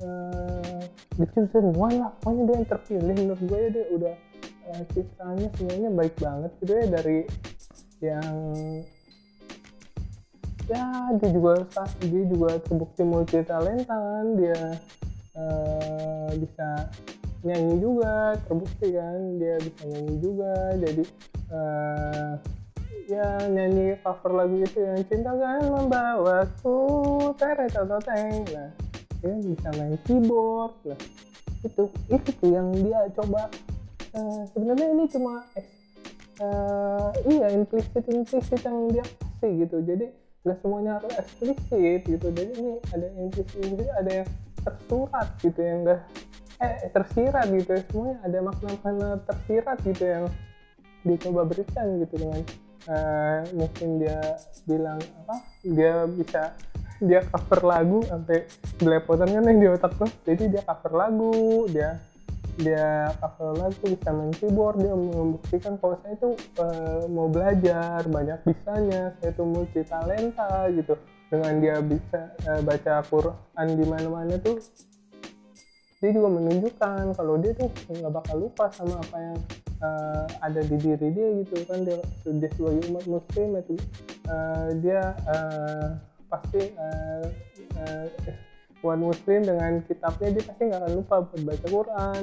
uh, 0.06 1.74
one 1.74 1.96
lah 1.98 2.10
pokoknya 2.22 2.42
dia 2.46 2.54
yang 2.54 2.68
terpilih. 2.70 3.14
Menurut 3.18 3.42
gue 3.44 3.60
dia 3.74 3.84
udah 3.90 4.14
uh, 4.70 4.82
citranya 4.94 5.48
semuanya 5.58 5.90
baik 5.92 6.14
banget 6.22 6.50
gitu 6.62 6.72
ya 6.72 6.86
dari 6.86 7.18
yang 8.00 8.34
ya 10.70 10.86
dia 11.18 11.30
juga 11.34 11.66
dia 11.98 12.24
juga 12.30 12.50
terbukti 12.62 13.02
multi 13.02 13.42
talenta 13.42 13.90
kan 13.90 14.26
dia 14.38 14.78
uh, 15.34 16.30
bisa 16.38 16.86
nyanyi 17.42 17.82
juga 17.82 18.38
terbukti 18.46 18.94
kan 18.94 19.18
dia 19.42 19.58
bisa 19.58 19.82
nyanyi 19.90 20.14
juga. 20.22 20.54
Jadi 20.78 21.04
uh, 21.50 22.32
ya 23.10 23.26
nyanyi 23.50 23.98
cover 24.06 24.30
lagu 24.30 24.62
itu 24.62 24.78
yang 24.78 25.02
cinta 25.10 25.34
kan 25.34 25.66
membawaku 25.66 26.78
teret 27.34 27.74
atau 27.74 27.98
teng 27.98 28.46
nah 28.54 28.70
dia 29.20 29.34
bisa 29.42 29.68
main 29.74 29.98
keyboard 30.06 30.78
lah. 30.86 31.00
Itu 31.66 31.90
itu 32.06 32.30
tuh 32.38 32.50
yang 32.54 32.70
dia 32.78 33.10
coba. 33.18 33.50
Uh, 34.10 34.42
sebenarnya 34.50 34.90
ini 34.90 35.04
cuma 35.06 35.42
uh, 36.42 37.10
iya 37.30 37.46
implisit 37.54 38.06
implisit 38.10 38.62
yang 38.62 38.90
dia 38.90 39.02
kasih 39.02 39.66
gitu. 39.66 39.78
Jadi 39.86 40.29
nggak 40.40 40.58
semuanya 40.64 40.90
harus 41.00 41.12
eksplisit 41.20 42.00
gitu. 42.08 42.26
Jadi 42.32 42.52
ini 42.56 42.72
ada 42.92 43.04
yang 43.12 43.18
implisit 43.28 43.88
ada 43.96 44.10
yang 44.24 44.28
tersurat 44.60 45.28
gitu 45.40 45.60
yang 45.60 45.78
enggak 45.84 46.00
eh 46.60 46.90
tersirat 46.92 47.46
gitu. 47.52 47.70
Ya 47.72 47.82
semuanya 47.88 48.16
ada 48.24 48.38
makna-makna 48.44 49.08
tersirat 49.24 49.78
gitu 49.84 50.04
yang 50.04 50.24
dicoba 51.00 51.48
berikan 51.48 51.86
gitu 52.04 52.14
dengan 52.20 52.40
uh, 52.92 53.40
mungkin 53.56 53.88
dia 54.04 54.20
bilang 54.68 55.00
apa 55.24 55.36
dia 55.64 56.04
bisa 56.04 56.52
dia 57.00 57.24
cover 57.24 57.64
lagu 57.64 58.04
sampai 58.04 58.44
belepotan 58.76 59.32
kan 59.32 59.44
yang 59.48 59.60
di 59.60 59.68
otak 59.72 59.92
tuh. 59.96 60.10
Jadi 60.28 60.52
dia 60.52 60.62
cover 60.64 60.92
lagu 60.92 61.64
dia 61.72 61.96
dia 62.60 63.10
cover 63.18 63.56
lagu 63.56 63.84
bisa 63.88 64.08
main 64.12 64.32
keyboard 64.36 64.76
dia 64.78 64.92
membuktikan 64.92 65.74
kalau 65.80 65.96
saya 66.04 66.14
itu 66.14 66.30
uh, 66.60 67.08
mau 67.08 67.26
belajar 67.26 68.04
banyak 68.04 68.38
bisanya 68.44 69.16
saya 69.18 69.32
itu 69.32 69.42
multi 69.44 69.80
talenta 69.88 70.68
gitu. 70.72 70.94
Dengan 71.30 71.54
dia 71.62 71.76
bisa 71.80 72.20
uh, 72.46 72.60
baca 72.60 73.00
Quran 73.06 73.66
di 73.78 73.84
mana-mana 73.86 74.34
tuh 74.42 74.58
dia 76.00 76.10
juga 76.16 76.28
menunjukkan 76.32 77.12
kalau 77.12 77.34
dia 77.38 77.52
tuh 77.54 77.68
nggak 77.92 78.12
bakal 78.12 78.36
lupa 78.40 78.72
sama 78.72 78.96
apa 78.98 79.16
yang 79.20 79.38
uh, 79.84 80.24
ada 80.40 80.60
di 80.64 80.76
diri 80.80 81.08
dia 81.12 81.28
gitu 81.44 81.54
kan. 81.64 81.86
Dia 81.86 81.98
sudah 82.24 82.50
sebagai 82.56 82.82
umat 82.92 83.04
muslim 83.08 83.48
itu 83.62 83.74
uh, 84.28 84.68
dia 84.80 85.16
uh, 85.28 85.88
pasti 86.26 86.62
uh, 86.78 87.24
uh, 87.78 88.06
umat 88.80 88.98
muslim 89.00 89.40
dengan 89.44 89.84
kitabnya 89.84 90.28
dia 90.32 90.44
pasti 90.48 90.62
nggak 90.72 90.80
akan 90.80 90.92
lupa 90.96 91.16
buat 91.28 91.42
baca 91.44 91.66
Quran. 91.68 92.20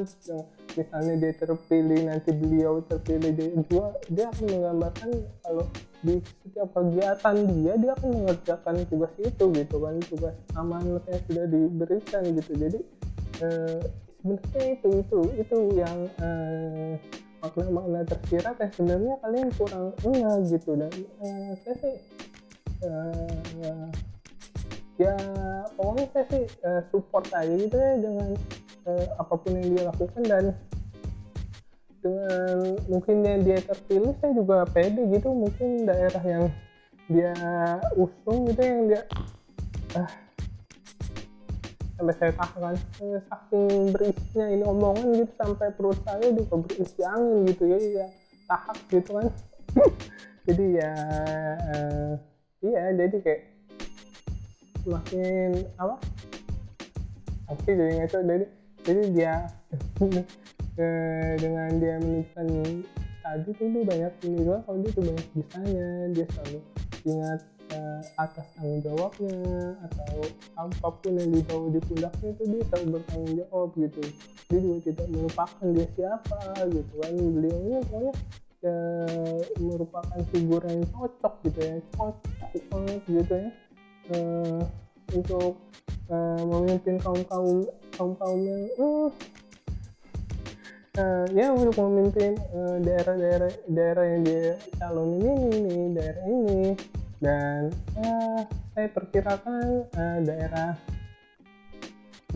Misalnya 0.77 1.13
dia 1.17 1.31
terpilih 1.37 1.99
nanti 2.05 2.29
beliau 2.33 2.73
terpilih 2.85 3.31
dia 3.33 3.47
juga 3.53 3.85
dia 4.09 4.25
akan 4.29 4.45
menggambarkan 4.45 5.09
kalau 5.41 5.65
di 6.05 6.13
setiap 6.21 6.69
kegiatan 6.77 7.35
dia 7.49 7.73
dia 7.77 7.91
akan 7.97 8.09
mengerjakan 8.09 8.75
tugas 8.89 9.13
itu 9.21 9.45
gitu 9.53 9.75
kan. 9.77 9.95
Tugas 10.09 10.35
amanat 10.57 11.03
yang 11.05 11.21
sudah 11.29 11.45
diberikan 11.45 12.23
gitu. 12.33 12.51
Jadi 12.57 12.79
eh, 13.45 13.81
sebenarnya 14.21 14.65
itu 14.81 14.89
itu 15.01 15.19
itu 15.37 15.57
yang 15.77 15.97
eh, 16.21 16.93
makna-makna 17.37 18.01
tersirat 18.01 18.57
yang 18.57 18.71
sebenarnya 18.73 19.13
kalian 19.21 19.49
kurang 19.53 19.93
enggak 20.01 20.37
gitu. 20.49 20.71
Dan 20.73 20.93
eh, 21.21 21.51
saya 21.61 21.75
sih 21.85 21.95
eh, 22.81 24.16
ya 24.97 25.13
pokoknya 25.77 26.05
saya 26.09 26.25
sih 26.33 26.43
uh, 26.65 26.81
support 26.89 27.29
aja 27.29 27.53
gitu 27.53 27.77
ya 27.77 27.93
dengan 28.01 28.29
uh, 28.89 29.05
apa 29.21 29.33
pun 29.37 29.53
yang 29.53 29.69
dia 29.77 29.83
lakukan 29.85 30.23
dan 30.25 30.45
dengan 32.01 32.57
mungkin 32.89 33.15
yang 33.25 33.41
dia 33.45 33.59
terpilih 33.61 34.13
saya 34.21 34.31
juga 34.33 34.65
pede 34.69 35.01
gitu. 35.11 35.29
Mungkin 35.33 35.85
daerah 35.85 36.23
yang 36.25 36.45
dia 37.07 37.33
usung 37.95 38.49
gitu 38.51 38.61
yang 38.61 38.81
dia 38.89 39.01
uh, 39.95 40.09
sampai 41.97 42.13
saya 42.21 42.31
tahan 42.37 42.75
eh, 42.77 43.21
saking 43.25 43.89
berisinya 43.89 44.45
ini 44.53 44.63
omongan 44.65 45.17
gitu 45.17 45.33
sampai 45.33 45.73
perut 45.73 45.97
saya 46.05 46.29
juga 46.29 46.61
berisi 46.61 47.01
angin 47.01 47.49
gitu 47.49 47.63
ya 47.65 47.77
ya 47.77 48.07
tahap 48.45 48.77
gitu 48.89 49.09
kan. 49.17 49.27
Jadi 50.47 50.65
ya 50.79 50.91
uh, 51.75 52.11
iya 52.63 52.95
jadi 52.95 53.17
kayak 53.19 53.56
semakin 54.87 55.67
apa? 55.75 55.95
Oke 57.51 57.75
jadi 57.75 57.91
ngaco 57.99 58.17
jadi 58.23 58.45
jadi 58.87 59.01
dia 59.11 59.33
eh, 60.79 61.31
dengan 61.35 61.69
dia 61.75 61.95
menunjukkan 61.99 62.47
tadi 63.19 63.49
tuh 63.59 63.67
dia 63.67 63.83
banyak 63.83 64.13
ini 64.23 64.35
juga 64.47 64.63
kalau 64.63 64.77
dia 64.79 64.91
tuh 64.95 65.03
banyak 65.03 65.27
bisanya 65.35 65.87
dia 66.15 66.25
selalu 66.31 66.59
ingat 67.03 67.39
uh, 67.75 68.01
atas 68.19 68.47
tanggung 68.55 68.79
jawabnya 68.83 69.39
atau 69.83 70.15
apa 70.55 70.87
pun 71.03 71.13
yang 71.19 71.31
dibawa 71.35 71.67
di 71.71 71.79
pundaknya 71.83 72.27
itu 72.31 72.43
dia 72.47 72.63
selalu 72.71 72.87
bertanggung 72.95 73.33
jawab 73.35 73.69
gitu. 73.75 74.01
Dia 74.47 74.59
juga 74.63 74.77
tidak 74.87 75.07
melupakan 75.11 75.65
dia 75.75 75.87
siapa 75.99 76.39
gitu 76.71 76.93
kan. 77.03 77.13
Beliau 77.15 77.57
ini 77.59 77.77
pokoknya 77.83 78.13
ya, 78.63 78.77
merupakan 79.59 80.19
figur 80.31 80.61
yang 80.63 80.83
cocok 80.91 81.33
gitu 81.45 81.59
ya 81.59 81.75
cocok 81.95 82.63
banget 82.71 83.01
gitu 83.05 83.33
ya 83.35 83.49
uh, 84.13 84.61
untuk 85.15 85.59
uh, 86.11 86.41
memimpin 86.43 86.99
kaum 86.99 87.21
kaum 87.27 87.67
kaum 87.95 88.11
kaum 88.19 88.39
yang 88.43 88.63
uh, 88.77 89.09
uh, 90.99 91.25
ya 91.31 91.51
untuk 91.53 91.75
memimpin 91.79 92.35
daerah-daerah 92.83 93.51
uh, 93.51 93.71
daerah 93.71 94.05
yang 94.05 94.21
dia 94.23 94.55
calon 94.79 95.19
ini 95.19 95.33
nih 95.63 95.81
daerah 95.95 96.25
ini. 96.27 96.61
Dan 97.17 97.73
uh, 97.97 98.45
saya 98.77 98.87
perkirakan 98.93 99.89
uh, 99.89 100.19
daerah 100.21 100.77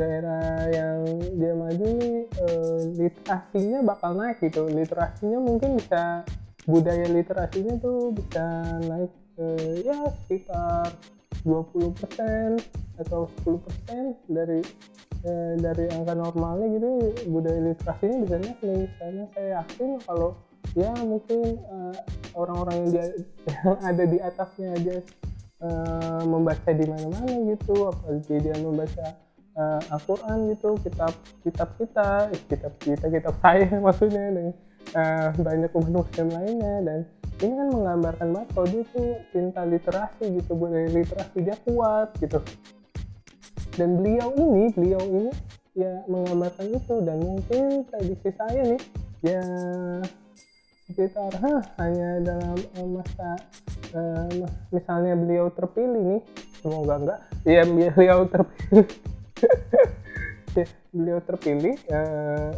daerah 0.01 0.71
yang 0.71 1.03
dia 1.35 1.53
maju 1.53 1.85
nih 1.99 2.23
eh, 2.25 2.79
literasinya 2.95 3.79
bakal 3.83 4.15
naik 4.15 4.39
gitu. 4.39 4.65
Literasinya 4.71 5.39
mungkin 5.39 5.75
bisa 5.75 6.23
budaya 6.63 7.05
literasinya 7.11 7.75
tuh 7.81 8.15
bisa 8.15 8.45
naik 8.87 9.11
eh, 9.37 9.83
ya 9.83 9.97
sekitar 10.23 10.95
20% 11.43 13.01
atau 13.01 13.29
10% 13.45 14.29
dari 14.29 14.62
eh, 15.25 15.53
dari 15.57 15.86
angka 15.89 16.13
normalnya 16.13 16.67
gitu 16.77 16.89
budaya 17.33 17.60
literasinya 17.71 18.17
bisa 18.25 18.36
naik 18.38 18.60
nih 18.62 18.86
karena 19.01 19.24
saya 19.33 19.48
yakin 19.62 19.89
kalau 20.05 20.29
ya 20.77 20.91
mungkin 21.01 21.39
eh, 21.57 21.95
orang-orang 22.38 22.79
yang, 22.93 23.12
yang 23.50 23.77
ada 23.81 24.03
di 24.05 24.17
atasnya 24.21 24.69
aja 24.77 24.95
eh, 25.65 26.21
membaca 26.29 26.69
di 26.69 26.86
mana-mana 26.86 27.33
gitu 27.50 27.89
apalagi 27.89 28.36
dia 28.38 28.55
membaca 28.62 29.17
uh, 29.55 29.81
Al-Quran 29.91 30.38
gitu 30.55 30.69
kitab 30.83 31.13
kitab 31.43 31.69
kita 31.75 32.07
eh, 32.31 32.41
kitab 32.48 32.74
kita 32.79 33.05
kitab 33.12 33.36
saya 33.39 33.67
maksudnya 33.86 34.25
dan 34.31 34.48
uh, 34.95 35.29
banyak 35.39 35.71
muslim 35.75 36.27
lainnya 36.31 36.75
dan 36.86 37.00
ini 37.41 37.53
kan 37.57 37.67
menggambarkan 37.74 38.27
banget 38.33 38.50
kalau 38.53 38.67
dia 38.69 38.83
tuh 38.93 39.10
cinta 39.33 39.62
literasi 39.65 40.24
gitu 40.38 40.51
budaya 40.53 40.89
literasi 40.93 41.38
dia 41.41 41.57
kuat 41.65 42.10
gitu. 42.21 42.39
Dan 43.75 43.98
beliau 43.98 44.29
ini 44.38 44.69
beliau 44.77 45.01
ini 45.01 45.33
ya 45.74 46.03
menggambarkan 46.05 46.67
itu 46.75 46.95
dan 47.01 47.17
mungkin 47.24 47.88
prediksi 47.88 48.29
saya 48.36 48.62
nih 48.67 48.81
ya 49.24 49.43
sekitar 50.91 51.31
hah, 51.39 51.63
hanya 51.79 52.19
dalam 52.19 52.57
uh, 52.75 52.88
masa 53.00 53.29
uh, 53.95 54.43
misalnya 54.75 55.15
beliau 55.15 55.48
terpilih 55.55 56.19
nih 56.19 56.21
semoga 56.60 56.95
enggak 57.00 57.19
ya 57.48 57.63
beliau 57.65 58.27
terpilih. 58.27 58.88
Beliau 60.91 61.24
terpilih 61.24 61.79
uh, 61.88 62.51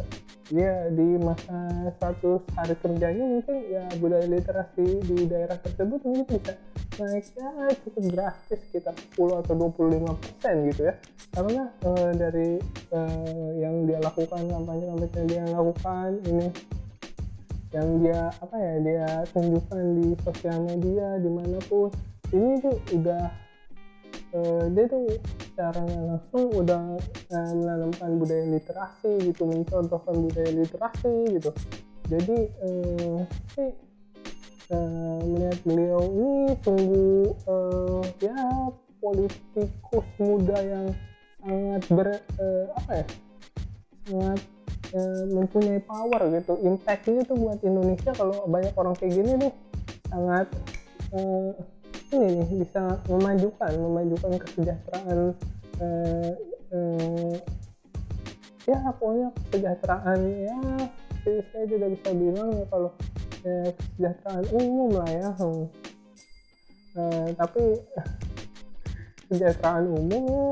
dia 0.52 0.92
di 0.92 1.16
masa 1.16 1.88
satu 1.96 2.44
hari 2.52 2.76
kerjanya 2.76 3.24
mungkin 3.24 3.56
ya 3.64 3.84
budaya 3.96 4.28
literasi 4.28 5.00
di 5.00 5.24
daerah 5.24 5.56
tersebut 5.56 6.04
mungkin 6.04 6.36
bisa 6.36 6.52
naiknya 7.00 7.48
cukup 7.80 8.04
drastis 8.12 8.60
sekitar 8.68 8.94
10 9.16 9.40
atau 9.40 9.54
25 9.72 10.20
persen 10.20 10.54
gitu 10.68 10.82
ya. 10.92 10.94
Karena 11.32 11.62
uh, 11.88 12.10
dari 12.12 12.60
uh, 12.92 13.48
yang 13.56 13.88
dia 13.88 13.98
lakukan 14.04 14.44
kampanye 14.44 14.84
kampanye 14.84 15.16
yang 15.16 15.28
dia 15.28 15.44
lakukan 15.48 16.10
ini 16.28 16.46
yang 17.74 17.88
dia 18.06 18.30
apa 18.38 18.56
ya 18.56 18.74
dia 18.86 19.08
tunjukkan 19.34 19.82
di 19.98 20.06
sosial 20.22 20.58
media 20.62 21.18
di 21.18 21.30
mana 21.32 21.58
pun 21.66 21.90
ini 22.30 22.62
tuh 22.62 22.78
udah 22.94 23.43
uh, 24.34 24.64
dia 24.74 24.84
tuh 24.90 25.06
caranya 25.54 25.98
langsung 26.14 26.50
udah 26.50 26.98
uh, 27.30 27.52
menanamkan 27.54 28.10
budaya 28.18 28.44
literasi 28.50 29.30
gitu 29.30 29.46
mencontohkan 29.46 30.14
budaya 30.18 30.50
literasi 30.50 31.14
gitu. 31.38 31.50
Jadi 32.10 32.38
uh, 32.60 33.18
sih 33.56 33.70
uh, 34.74 35.18
melihat 35.24 35.58
beliau 35.64 36.00
ini 36.04 36.34
sungguh 36.60 37.32
uh, 37.48 38.02
ya 38.20 38.36
politikus 39.00 40.06
muda 40.20 40.58
yang 40.60 40.86
sangat 41.44 41.82
ber 41.92 42.08
uh, 42.40 42.64
apa 42.82 42.92
ya 43.04 43.06
sangat 44.04 44.40
mempunyai 45.34 45.82
power 45.82 46.30
gitu. 46.30 46.54
Impactnya 46.62 47.26
tuh 47.26 47.34
buat 47.34 47.58
Indonesia 47.66 48.14
kalau 48.14 48.46
banyak 48.46 48.70
orang 48.78 48.94
kayak 48.94 49.18
gini 49.18 49.32
nih 49.42 49.52
sangat 50.06 50.46
uh, 51.10 51.50
ini 52.12 52.26
nih 52.40 52.48
bisa 52.66 53.00
memajukan 53.08 53.72
memajukan 53.78 54.32
kesejahteraan 54.42 55.18
eh, 55.80 56.32
eh, 56.74 57.34
ya 58.68 58.78
pokoknya 58.96 59.28
kesejahteraan 59.48 60.20
ya 60.24 60.58
saya 61.24 61.64
tidak 61.64 61.88
bisa 61.96 62.10
bilang 62.12 62.50
ya 62.52 62.64
kalau 62.68 62.90
eh, 63.44 63.68
kesejahteraan 63.72 64.44
umum 64.52 64.90
lah 64.92 65.08
ya 65.08 65.30
hmm. 65.32 65.64
eh, 67.00 67.28
tapi 67.36 67.64
kesejahteraan 69.24 69.86
umum 69.88 70.22
ya 70.28 70.48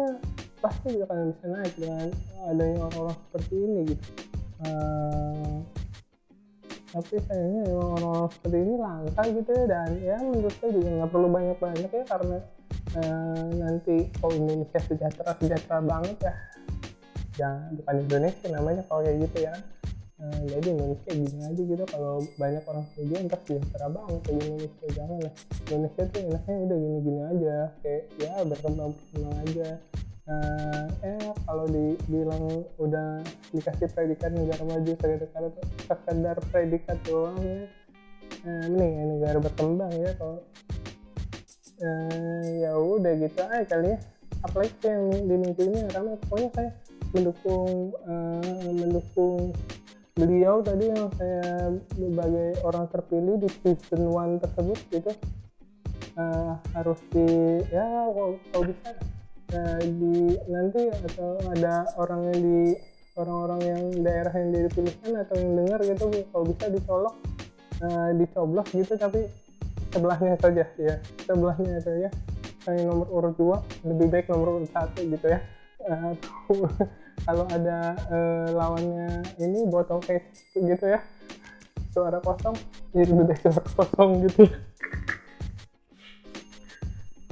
pasti 0.63 0.95
akan 0.95 1.35
bisa 1.35 1.47
naik 1.51 1.75
dengan 1.75 2.09
adanya 2.47 2.79
orang-orang 2.87 3.19
seperti 3.29 3.55
ini 3.59 3.81
gitu 3.93 4.07
eh, 4.63 5.57
tapi 6.93 7.17
sayangnya 7.25 7.73
emang 7.73 7.91
orang-orang 7.97 8.31
seperti 8.37 8.57
ini 8.61 8.75
langka 8.77 9.23
gitu 9.33 9.51
ya 9.57 9.65
dan 9.65 9.91
ya 10.05 10.17
menurut 10.21 10.55
saya 10.61 10.71
juga 10.77 10.89
nggak 10.93 11.11
perlu 11.11 11.29
banyak-banyak 11.33 11.91
ya 11.91 12.05
karena 12.05 12.39
uh, 13.01 13.45
nanti 13.57 13.97
kalau 14.21 14.35
Indonesia 14.37 14.81
sejahtera 14.85 15.33
sejahtera 15.41 15.79
banget 15.81 16.17
ya. 16.21 16.35
Jangan 17.33 17.71
bukan 17.81 17.95
Indonesia 18.05 18.47
namanya 18.53 18.83
kalau 18.93 19.01
kayak 19.09 19.19
gitu 19.25 19.39
ya. 19.41 19.55
Uh, 20.21 20.41
jadi 20.47 20.67
Indonesia 20.77 21.11
gini 21.17 21.41
aja 21.41 21.63
gitu. 21.65 21.85
Kalau 21.89 22.15
banyak 22.37 22.63
orang 22.69 22.85
kayak 22.93 23.07
gitu 23.09 23.21
ntar 23.25 23.41
sejahtera 23.49 23.87
banget 23.89 24.21
kayak 24.29 24.41
Indonesia 24.45 24.87
jangan 24.93 25.19
lah. 25.25 25.35
Indonesia 25.65 26.03
tuh 26.13 26.21
enaknya 26.29 26.55
udah 26.61 26.77
gini-gini 26.77 27.21
aja. 27.25 27.57
Kayak 27.81 28.03
ya 28.21 28.33
berkembang 28.45 28.91
berkembang 28.93 29.37
aja 29.49 29.69
uh, 30.29 30.87
eh 31.03 31.31
kalau 31.47 31.67
dibilang 31.67 32.67
udah 32.79 33.23
dikasih 33.51 33.89
predikat 33.91 34.31
negara 34.31 34.63
maju 34.63 34.93
sekedar 34.95 35.51
sekedar 35.89 36.37
predikat 36.51 36.99
doang 37.07 37.39
ya. 37.43 37.67
Uh, 38.43 38.63
ini 38.75 38.87
ya 38.87 39.03
negara 39.07 39.39
berkembang 39.39 39.93
ya 39.95 40.11
kalau 40.19 40.39
uh, 41.83 42.43
ya 42.47 42.73
udah 42.75 43.13
gitu 43.19 43.41
aja 43.43 43.65
kali 43.67 43.95
ya. 43.95 43.99
Apalagi 44.43 44.75
yang 44.83 45.03
di 45.11 45.37
minggu 45.39 45.63
ini 45.71 45.79
karena 45.87 46.19
pokoknya 46.27 46.49
saya 46.55 46.71
mendukung 47.15 47.95
uh, 48.03 48.67
mendukung 48.75 49.55
beliau 50.13 50.61
tadi 50.61 50.91
yang 50.91 51.09
saya 51.15 51.73
sebagai 51.95 52.49
orang 52.67 52.85
terpilih 52.91 53.37
di 53.39 53.49
season 53.63 54.11
one 54.11 54.43
tersebut 54.43 54.79
gitu. 54.91 55.13
Uh, 56.13 56.61
harus 56.77 57.01
di 57.09 57.25
ya 57.73 57.89
kalau 58.53 58.69
bisa 58.69 58.93
uh, 59.53 59.81
di 59.81 60.37
nanti 60.49 60.83
atau 60.91 61.39
ada 61.53 61.87
orang 62.01 62.33
yang 62.33 62.39
di 62.41 62.61
orang-orang 63.17 63.61
yang 63.61 63.83
daerah 64.01 64.33
yang 64.33 64.51
dipilihkan 64.57 65.13
atau 65.21 65.35
yang 65.37 65.53
dengar 65.61 65.81
gitu 65.85 66.05
kalau 66.33 66.45
bisa 66.49 66.65
dicolok 66.73 67.15
uh, 67.85 68.11
dicoblos 68.17 68.69
gitu 68.73 68.95
tapi 68.97 69.29
sebelahnya 69.93 70.35
saja 70.41 70.65
ya. 70.81 70.97
Sebelahnya 71.29 71.79
saja. 71.85 72.09
Yang 72.63 72.79
nomor 72.87 73.09
urut 73.11 73.35
dua 73.37 73.57
lebih 73.83 74.07
baik 74.09 74.27
nomor 74.31 74.63
urut 74.63 74.71
satu 74.73 75.05
gitu 75.05 75.27
ya. 75.29 75.41
Uh, 75.83 76.15
kalau 77.27 77.45
ada 77.51 77.99
uh, 78.09 78.49
lawannya 78.55 79.23
ini 79.37 79.69
botol 79.69 80.01
face 80.01 80.49
gitu 80.57 80.87
ya. 80.89 81.03
Suara 81.93 82.25
kosong 82.25 82.57
jadi 82.97 83.13
lebih 83.13 83.37
baik 83.37 83.41
suara 83.45 83.63
kosong 83.77 84.11
gitu 84.25 84.49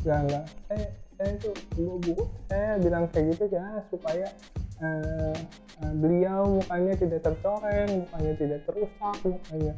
ya. 0.04 0.20
Enggak 0.20 0.48
saya 0.68 0.99
saya 1.20 1.36
itu 1.36 1.52
bu, 1.76 2.16
saya 2.48 2.80
bilang 2.80 3.04
kayak 3.12 3.36
gitu 3.36 3.44
ya 3.52 3.84
supaya 3.92 4.32
uh, 4.80 5.36
uh, 5.84 5.92
beliau 6.00 6.48
mukanya 6.48 6.96
tidak 6.96 7.20
tercoreng 7.20 8.08
mukanya 8.08 8.32
tidak 8.40 8.60
terusak 8.64 9.16
mukanya 9.28 9.76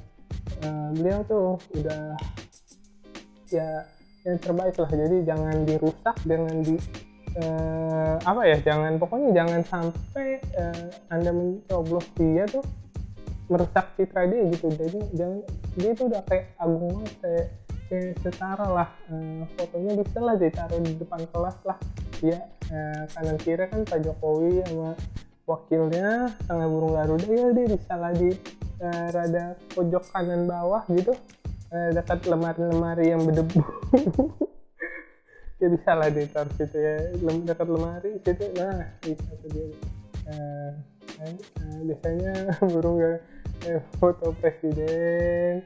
uh, 0.63 0.89
beliau 0.95 1.21
tuh 1.27 1.59
udah 1.75 2.15
ya 3.51 3.83
yang 4.23 4.39
terbaik 4.39 4.79
lah. 4.79 4.91
Jadi 4.91 5.17
jangan 5.27 5.57
dirusak 5.67 6.17
jangan 6.23 6.57
di 6.63 6.77
uh, 7.43 8.17
apa 8.23 8.43
ya 8.47 8.57
jangan 8.63 8.93
pokoknya 9.03 9.31
jangan 9.35 9.61
sampai 9.67 10.39
uh, 10.55 10.87
anda 11.11 11.31
mencoblos 11.35 12.07
dia 12.15 12.47
tuh 12.47 12.63
merusak 13.51 13.99
citra 13.99 14.31
dia 14.31 14.47
gitu. 14.55 14.71
Jadi 14.71 15.01
jangan 15.19 15.43
dia 15.75 15.91
tuh 15.99 16.07
udah 16.07 16.23
kayak 16.31 16.55
agung 16.63 17.03
kayak 17.19 17.51
setara 18.21 18.67
lah 18.67 18.89
uh, 19.13 19.45
fotonya 19.57 20.01
bisa 20.01 20.19
lah 20.21 20.37
ditaruh 20.41 20.81
di 20.81 20.93
depan 20.97 21.23
kelas 21.29 21.57
lah. 21.69 21.79
Ya 22.25 22.39
uh, 22.73 23.03
kanan 23.13 23.37
kiri 23.41 23.67
kan 23.69 23.85
Pak 23.85 24.01
Jokowi 24.01 24.65
sama 24.65 24.97
wakilnya 25.45 26.33
tengah 26.49 26.69
burung 26.69 26.95
garuda. 26.97 27.27
Ya 27.29 27.49
dia 27.53 27.67
bisa 27.69 27.93
lah 27.97 28.13
di 28.17 28.31
uh, 28.81 29.07
rada 29.13 29.45
pojok 29.77 30.05
kanan 30.15 30.49
bawah 30.49 30.83
gitu. 30.89 31.13
Uh, 31.73 31.89
dekat 31.93 32.25
lemari-lemari 32.29 33.13
yang 33.13 33.23
berdebu. 33.25 33.63
Ya 35.63 35.71
bisa 35.71 35.95
lah 35.95 36.11
ditaruh 36.11 36.51
situ 36.59 36.75
ya 36.75 37.15
Lem 37.23 37.47
dekat 37.47 37.71
lemari 37.71 38.19
situ. 38.27 38.51
Nah 38.59 38.83
bisa 38.99 39.31
tuh 39.31 39.51
dia. 39.55 39.71
Uh, 40.27 40.71
uh, 41.23 41.81
biasanya 41.87 42.35
burung 42.75 42.99
uh, 42.99 43.81
foto 44.03 44.35
presiden 44.43 45.63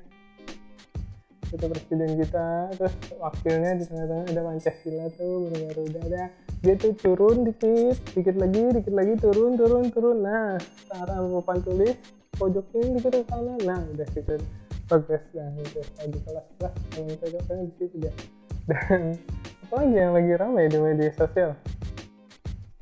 foto 1.46 1.66
presiden 1.70 2.18
kita 2.18 2.46
terus 2.74 2.94
wakilnya 3.16 3.70
di 3.78 3.85
tengah-tengah 3.87 4.26
ada 4.30 4.42
Pancasila 4.42 5.06
tuh 5.14 5.35
benar 5.50 5.76
udah 5.78 6.02
ada. 6.11 6.24
Dia 6.64 6.74
tuh 6.80 6.92
turun 6.98 7.46
dikit 7.46 7.96
dikit 8.12 8.37
lagi 8.37 8.64
dikit 8.74 8.94
lagi 8.94 9.14
turun 9.20 9.54
turun 9.54 9.85
turun. 9.94 10.18
Nah 10.26 10.59
arah 10.92 11.22
papan 11.40 11.59
tulis 11.62 11.96
pojokin 12.35 12.98
dikit 12.98 13.12
ke 13.12 13.22
kanan. 13.30 13.59
Nah 13.62 13.80
udah 13.94 14.06
situ 14.11 14.37
progres 14.87 15.22
nah 15.35 15.50
itu 15.59 15.82
di 15.82 16.18
kelas 16.22 16.46
kelas 16.59 16.74
yang 16.94 17.06
cocoknya 17.18 17.64
di 17.66 17.74
situ 17.74 17.96
ya 18.06 18.12
dan 18.66 19.14
apalagi 19.66 19.94
yang 19.94 20.12
lagi 20.14 20.32
ramai 20.35 20.66
di 20.66 20.78
media 20.78 21.11
sosial? 21.14 21.54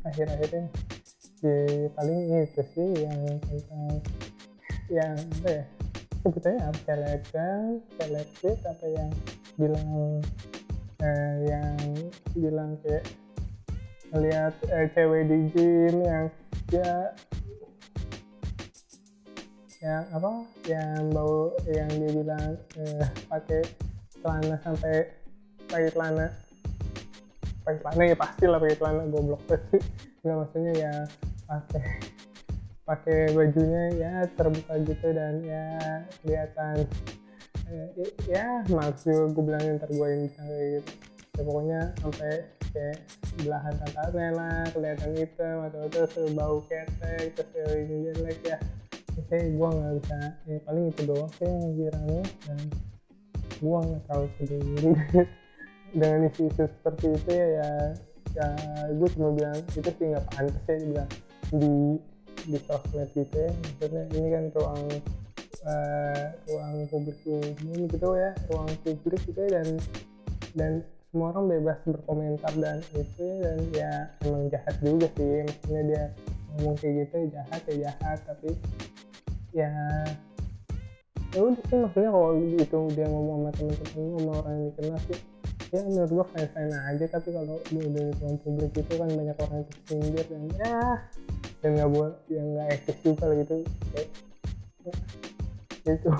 Akhir-akhir 0.04 0.48
ini. 0.52 0.68
Ya 1.44 1.92
paling 1.92 2.20
itu 2.40 2.62
sih 2.72 2.88
yang 3.04 3.20
tentang 3.44 4.00
yang 4.88 5.12
apa 5.12 5.48
ya 5.48 5.64
sebetulnya 6.24 6.72
apa 6.72 6.78
selebgram 6.88 7.84
selebrit 8.00 8.60
apa 8.64 8.86
yang 8.88 9.10
bilang 9.60 9.90
eh, 11.04 11.34
yang 11.44 11.76
bilang 12.32 12.70
kayak 12.80 13.04
melihat 14.08 14.54
eh, 14.72 14.88
cewek 14.96 15.28
di 15.28 15.38
gym 15.52 15.94
yang 16.00 16.26
ya 16.72 17.12
yang 19.84 20.04
apa 20.16 20.48
yang 20.64 21.12
bau 21.12 21.52
yang 21.68 21.92
dia 21.92 22.10
bilang 22.16 22.56
eh, 22.80 23.04
pakai 23.28 23.60
celana 24.24 24.56
sampai 24.64 25.12
pakai 25.68 25.92
celana 25.92 26.26
pakai 27.68 27.78
celana 27.84 28.02
ya 28.08 28.16
pasti 28.16 28.44
lah 28.48 28.58
pakai 28.64 28.76
celana 28.80 29.02
goblok. 29.12 29.44
Pasti 29.52 29.76
nggak 30.24 30.36
maksudnya 30.40 30.72
ya 30.72 30.92
pakai 31.44 32.13
pakai 32.84 33.32
bajunya 33.32 33.84
ya 33.96 34.12
terbuka 34.36 34.76
gitu 34.84 35.08
dan 35.16 35.40
ya 35.40 35.64
kelihatan 36.20 36.84
eh, 37.72 37.88
ya 38.28 38.60
maksud 38.68 39.32
gue 39.32 39.44
gue 39.88 40.06
yang 40.12 40.20
bisa 40.28 40.40
kayak 40.44 40.68
gitu. 40.80 40.92
Ya 41.34 41.42
pokoknya 41.42 41.80
sampai 41.98 42.32
kayak 42.70 42.98
belahan 43.42 43.74
tangannya 43.82 44.28
lah 44.36 44.62
kelihatan 44.70 45.10
hitam 45.18 45.56
atau 45.66 45.82
terus 45.90 46.14
bau 46.36 46.58
ketek 46.68 47.34
terus 47.34 47.72
ini 47.74 48.12
jelek 48.12 48.40
ya. 48.44 48.58
Kayak 49.32 49.56
gue 49.56 49.68
nggak 49.80 49.92
bisa 50.04 50.18
ya 50.44 50.56
paling 50.68 50.84
itu 50.92 51.02
doang 51.08 51.30
sih 51.40 51.46
yang 51.48 51.72
viralnya 51.72 52.22
dan 52.44 52.58
gue 53.64 53.78
nggak 53.80 54.02
tahu 54.10 54.24
peduli 54.36 54.90
dengan 55.96 56.20
isu-isu 56.28 56.64
seperti 56.68 57.06
itu 57.16 57.30
ya 57.32 57.46
ya, 57.62 57.68
ya 58.36 58.48
gue 58.92 59.08
cuma 59.16 59.28
bilang 59.32 59.58
itu 59.72 59.88
sih 59.88 60.04
nggak 60.12 60.24
pantas 60.28 60.64
ya 60.68 60.76
dibilang. 60.76 61.10
Di 61.54 61.74
di 62.44 62.58
sosmed 62.64 63.08
gitu 63.16 63.36
ya. 63.36 63.50
Maksudnya 63.52 64.02
ini 64.12 64.28
kan 64.28 64.44
ruang 64.52 64.82
uh, 65.64 66.24
ruang 66.48 66.74
publik 66.92 67.18
umum 67.24 67.88
gitu 67.88 68.08
ya 68.16 68.30
ruang 68.52 68.70
publik 68.84 69.20
gitu 69.24 69.40
ya 69.48 69.60
dan 69.60 69.68
dan 70.54 70.72
semua 71.10 71.30
orang 71.30 71.46
bebas 71.46 71.78
berkomentar 71.86 72.50
dan 72.58 72.82
itu 72.90 73.22
ya, 73.22 73.34
dan 73.38 73.58
ya 73.70 73.92
emang 74.26 74.50
jahat 74.50 74.74
juga 74.82 75.06
sih. 75.14 75.46
Maksudnya 75.46 75.82
dia 75.86 76.02
ngomong 76.54 76.74
kayak 76.78 76.94
gitu 77.06 77.14
ya 77.14 77.26
jahat 77.38 77.60
ya 77.70 77.74
jahat 77.88 78.18
tapi 78.26 78.50
ya 79.54 79.70
ya 81.34 81.38
udah 81.38 81.64
sih. 81.70 81.78
Maksudnya 81.78 82.10
kalau 82.10 82.30
itu 82.38 82.78
dia 82.98 83.06
ngomong 83.06 83.38
sama 83.46 83.50
temen-temen 83.54 84.06
sama 84.18 84.32
orang 84.42 84.54
yang 84.54 84.66
dikenal 84.70 85.00
sih 85.06 85.20
ya 85.74 85.82
menurut 85.90 86.10
gua 86.10 86.26
fine 86.34 86.48
fine 86.50 86.74
aja. 86.74 87.06
Tapi 87.10 87.28
kalau 87.30 87.56
udah 87.58 87.86
di 87.94 88.02
ruang 88.18 88.36
publik 88.42 88.72
itu 88.74 88.92
kan 88.94 89.08
banyak 89.10 89.36
orang 89.38 89.56
yang 89.62 89.66
tersindir 89.70 90.24
dan 90.26 90.42
ya 90.58 90.78
dan 91.64 91.80
nggak 91.80 91.90
buat 91.96 92.12
yang 92.28 92.46
nggak 92.52 92.68
etis 92.76 92.98
juga 93.00 93.24
gitu. 93.40 93.64
Kayak 93.96 94.08
ya, 94.84 95.92
itu 95.96 96.10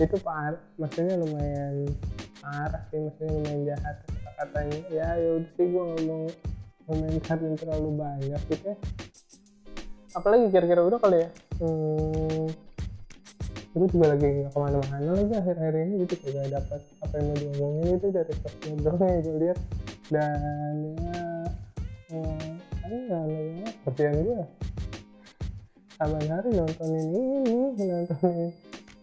itu 0.00 0.16
par 0.24 0.56
maksudnya 0.80 1.20
lumayan 1.20 1.92
parah 2.40 2.80
sih 2.88 2.96
maksudnya 2.96 3.36
lumayan 3.36 3.60
jahat 3.68 3.96
kata-katanya 4.08 4.78
ya 4.88 5.08
ya 5.20 5.30
udah 5.36 5.50
sih 5.52 5.66
gua 5.68 5.84
ngomong 5.92 6.22
komentar 6.88 7.38
yang 7.44 7.56
terlalu 7.60 7.90
banyak 8.00 8.40
gitu 8.48 8.64
ya. 8.72 8.76
Apalagi 10.16 10.48
kira-kira 10.48 10.80
udah 10.80 10.98
kali 10.98 11.22
ya? 11.22 11.28
Hmm, 11.60 12.48
gue 13.70 13.86
juga 13.94 14.16
lagi 14.16 14.26
nggak 14.26 14.50
ke 14.50 14.58
mana-mana 14.58 15.10
lagi 15.14 15.34
akhir-akhir 15.38 15.74
ini 15.86 15.94
gitu. 16.08 16.14
Kayak 16.24 16.58
dapat 16.58 16.80
apa 17.04 17.14
yang 17.20 17.26
mau 17.28 17.36
diomongin 17.36 17.88
itu 18.00 18.06
dari 18.10 18.32
sosmed 18.42 18.80
doang 18.82 19.04
yang 19.06 19.22
gue 19.22 19.36
lihat. 19.44 19.58
Dan 20.10 20.74
ya 20.98 21.20
eh, 22.10 22.50
ada 22.82 22.96
nggak 23.06 23.70
kerjaan 23.86 24.18
gue 24.24 24.42
saban 26.00 26.24
hari 26.32 26.48
nontonin 26.56 27.12
ini 27.12 27.76
nontonin. 27.76 28.48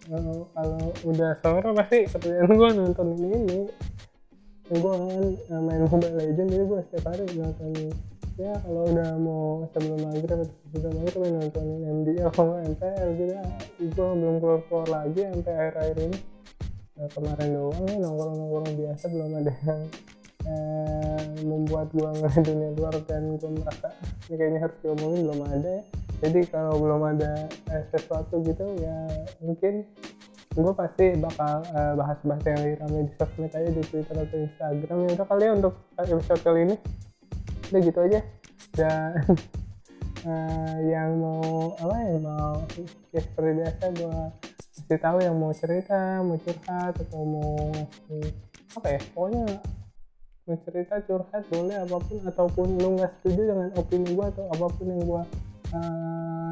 Uh, 0.10 0.50
kalau 0.50 0.82
udah 1.06 1.38
sore 1.46 1.70
pasti 1.78 2.10
kerjaan 2.10 2.50
gue 2.50 2.70
nontonin 2.74 3.22
ini. 3.22 3.60
Gue 4.74 4.94
kan 4.98 5.26
uh, 5.30 5.62
main 5.62 5.86
Mobile 5.86 6.18
Legends 6.18 6.50
jadi 6.58 6.66
gue 6.66 6.80
setiap 6.90 7.06
hari 7.14 7.30
nontonin. 7.38 7.94
Ya 8.42 8.58
kalau 8.66 8.90
udah 8.90 9.10
mau 9.22 9.70
sebelum 9.78 10.10
maghrib 10.10 10.42
atau 10.42 10.50
sudah 10.74 10.90
maghrib 10.90 11.22
ya 11.22 11.30
nontonin 11.38 11.80
MDL 12.02 12.30
kalau 12.34 12.58
MPL 12.66 13.08
gitu 13.14 13.34
ya. 13.38 13.46
Gue 13.78 14.08
belum 14.18 14.36
keluar 14.42 14.62
keluar 14.66 14.88
lagi 14.90 15.22
sampai 15.22 15.54
akhir 15.54 15.76
akhir 15.78 15.98
ini. 16.02 16.20
Nah, 16.98 17.10
kemarin 17.14 17.50
doang 17.54 17.82
nih 17.86 17.98
nongkrong 18.02 18.36
nongkrong 18.42 18.74
biasa 18.74 19.06
belum 19.14 19.32
ada 19.38 19.54
yang 19.70 19.82
eh, 20.50 21.22
membuat 21.46 21.94
gue 21.94 22.10
ngeliat 22.10 22.42
dunia 22.42 22.70
luar 22.74 22.96
dan 23.06 23.38
gue 23.38 23.52
merasa 23.54 23.94
ini 24.26 24.34
kayaknya 24.34 24.60
harus 24.66 24.78
diomongin 24.82 25.30
belum 25.30 25.42
ada 25.46 25.70
ya 25.78 25.84
jadi 26.18 26.42
kalau 26.50 26.82
belum 26.82 27.02
ada 27.18 27.46
eh, 27.72 27.84
sesuatu 27.94 28.42
gitu 28.42 28.66
ya 28.82 28.98
mungkin 29.42 29.86
gue 30.58 30.74
pasti 30.74 31.14
bakal 31.22 31.62
uh, 31.70 31.94
bahas-bahas 31.94 32.42
yang 32.50 32.58
lagi 32.58 32.76
ramai 32.82 33.06
di 33.06 33.14
sosmed 33.14 33.54
aja 33.54 33.70
di 33.70 33.84
Twitter 33.86 34.18
atau 34.18 34.38
Instagram. 34.42 34.98
Ya 35.06 35.10
udah 35.14 35.28
kali 35.30 35.44
ya 35.46 35.52
untuk 35.54 35.74
episode 36.02 36.42
kali 36.42 36.60
ini. 36.66 36.76
Udah 37.70 37.82
gitu 37.86 38.00
aja. 38.02 38.20
Dan 38.74 39.12
uh, 40.26 40.78
yang 40.98 41.14
mau 41.22 41.78
apa 41.78 41.96
ya 42.02 42.18
mau 42.18 42.58
ya 43.14 43.22
seperti 43.22 43.52
biasa 43.54 43.84
gue 44.02 44.18
kasih 44.88 45.04
tahu 45.04 45.18
yang 45.20 45.36
mau 45.36 45.52
cerita 45.52 46.24
mau 46.24 46.40
curhat 46.40 46.96
atau 46.96 47.22
mau 47.28 47.60
apa 48.72 48.88
ya 48.88 49.00
pokoknya 49.12 49.46
mau 50.48 50.58
cerita 50.64 50.96
curhat 51.04 51.44
boleh 51.52 51.76
apa 51.76 51.98
pun 52.00 52.20
ataupun 52.24 52.68
lu 52.80 52.96
nggak 52.96 53.12
setuju 53.20 53.42
dengan 53.52 53.70
opini 53.76 54.16
gue 54.16 54.26
atau 54.32 54.48
apa 54.48 54.66
pun 54.72 54.86
yang 54.88 55.04
gue 55.04 55.24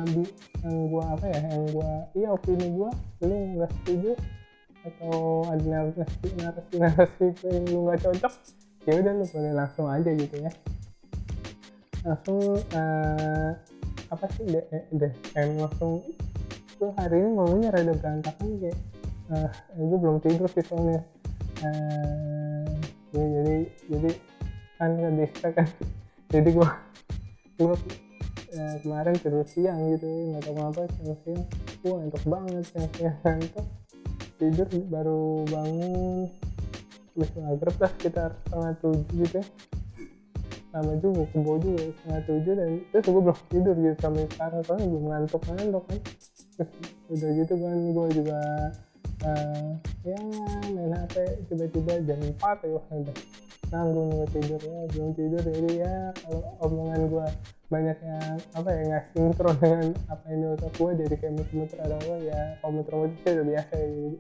di, 0.06 0.24
yang 0.62 0.76
gue 0.92 1.04
apa 1.04 1.26
ya 1.32 1.40
yang 1.48 1.66
gue 1.72 1.92
iya 2.20 2.28
opini 2.36 2.68
gue 2.68 2.90
lu 3.24 3.36
nggak 3.56 3.72
setuju 3.82 4.12
atau 4.86 5.42
ada 5.50 5.66
narasi 5.66 6.28
narasi 6.38 6.74
narasi 6.78 7.26
yang 7.48 7.66
lu 7.72 7.78
nggak 7.90 8.00
cocok 8.06 8.34
ya 8.86 8.94
udah 9.02 9.14
lu 9.18 9.26
boleh 9.34 9.54
langsung 9.54 9.88
aja 9.90 10.12
gitu 10.14 10.36
ya. 10.38 10.52
Langsung 12.06 12.38
uh, 12.62 13.50
apa 14.14 14.26
sih 14.38 14.46
deh 14.46 14.66
deh 14.94 15.14
em 15.34 15.58
langsung 15.58 16.06
tuh 16.78 16.94
hari 17.02 17.18
ini 17.18 17.30
ngomongnya 17.34 17.74
rada 17.74 17.94
berantakan 17.98 18.62
kayak 18.62 18.78
uh, 19.34 19.50
gue 19.74 19.98
belum 19.98 20.18
tidur 20.22 20.46
sih 20.54 20.62
soalnya. 20.62 21.02
Uh, 21.66 22.70
ya, 23.16 23.26
jadi 23.26 23.56
jadi 23.90 24.10
kan 24.78 24.90
ke 25.00 25.50
kan. 25.56 25.68
Jadi 26.36 26.52
gue 26.52 26.70
gue 27.64 27.78
uh, 28.56 28.76
kemarin 28.82 29.16
tidur 29.20 29.46
siang 29.46 29.80
gitu 29.94 30.08
nggak 30.08 30.42
tahu 30.48 30.54
kenapa 30.56 30.82
tidur 30.96 31.18
siang 31.28 31.44
gue 31.84 31.94
ngantuk 31.94 32.24
banget 32.26 32.64
siang 32.72 32.90
siang 32.96 33.18
ngantuk 33.22 33.66
tidur 34.36 34.68
baru 34.92 35.48
bangun 35.48 36.28
habis 37.16 37.32
maghrib 37.40 37.76
lah 37.80 37.92
sekitar 37.96 38.30
setengah 38.44 38.72
tujuh 38.84 39.16
gitu 39.24 39.36
ya. 39.40 39.46
Sama 40.76 40.92
juga 41.00 41.24
kebo 41.32 41.52
juga 41.64 41.80
setengah 41.88 42.22
tujuh 42.28 42.54
dan 42.60 42.70
terus 42.92 43.06
gue 43.08 43.22
belum 43.24 43.40
tidur 43.48 43.76
gitu 43.80 43.96
sampai 44.04 44.28
sekarang 44.28 44.62
soalnya 44.68 44.86
belum 44.92 45.06
ngantuk 45.08 45.42
ngantuk 45.48 45.84
kan. 45.88 46.00
Terus 46.60 46.70
udah 47.16 47.32
gitu 47.40 47.54
kan 47.56 47.78
gue 47.96 48.08
juga 48.20 48.40
uh, 49.24 49.68
ya 50.04 50.20
main 50.76 50.92
HP 50.92 51.16
tiba-tiba 51.48 51.94
jam 52.04 52.20
4 52.20 52.68
ya 52.68 52.70
udah 52.76 53.18
nanggung 53.72 54.10
gue 54.14 54.28
tidur? 54.34 54.62
Ya 54.62 54.84
belum 54.94 55.10
tidur. 55.18 55.44
Jadi 55.44 55.72
ya 55.82 55.96
kalau 56.22 56.42
omongan 56.66 57.02
gue 57.10 57.28
banyak 57.66 57.98
yang 58.06 58.38
apa 58.54 58.70
ya 58.70 58.82
nggak 58.86 59.06
sinkron 59.14 59.56
dengan 59.58 59.90
apa 60.06 60.24
yang 60.30 60.54
di 60.54 60.68
gue 60.70 60.92
jadi 61.02 61.16
kayak 61.18 61.34
muter-muter 61.34 61.78
ada 61.82 61.96
apa 61.98 62.16
ya 62.22 62.40
kalau 62.62 62.74
muter-muter 62.78 63.18
sih 63.24 63.32
udah 63.34 63.46
biasa 63.46 63.74
ya. 63.74 63.88
Jadi 63.90 64.14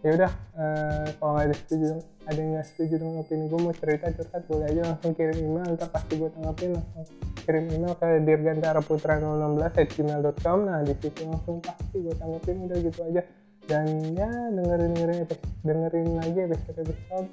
ya 0.00 0.10
udah 0.16 0.32
uh, 0.56 1.06
kalau 1.20 1.30
nggak 1.36 1.46
ada 1.52 1.56
setuju 1.60 1.88
ada 2.24 2.38
yang 2.40 2.50
nggak 2.56 2.66
setuju 2.72 2.94
dengan 2.96 3.20
opini 3.20 3.44
gue 3.52 3.60
mau 3.60 3.74
cerita 3.76 4.06
curhat 4.16 4.42
boleh 4.48 4.66
aja 4.72 4.82
langsung 4.88 5.12
kirim 5.12 5.36
email 5.44 5.68
ntar 5.76 5.92
pasti 5.92 6.12
gue 6.16 6.30
tanggapin 6.32 6.72
langsung 6.72 7.04
kirim 7.44 7.64
email 7.68 7.92
ke 8.00 8.08
dirgantara 8.24 8.80
putra 8.80 9.20
016 9.20 9.60
gmail.com 9.92 10.58
nah 10.64 10.80
di 10.80 10.94
situ 10.96 11.20
langsung 11.28 11.60
pasti 11.60 11.96
gue 12.00 12.14
tanggapin 12.16 12.64
udah 12.64 12.78
gitu 12.80 13.00
aja. 13.12 13.22
Dan 13.68 13.86
ya 14.16 14.26
dengerin 14.56 14.90
dengerin 14.96 15.26
dengerin 15.62 16.08
lagi 16.16 16.38
episode 16.48 16.78
episode 16.80 17.28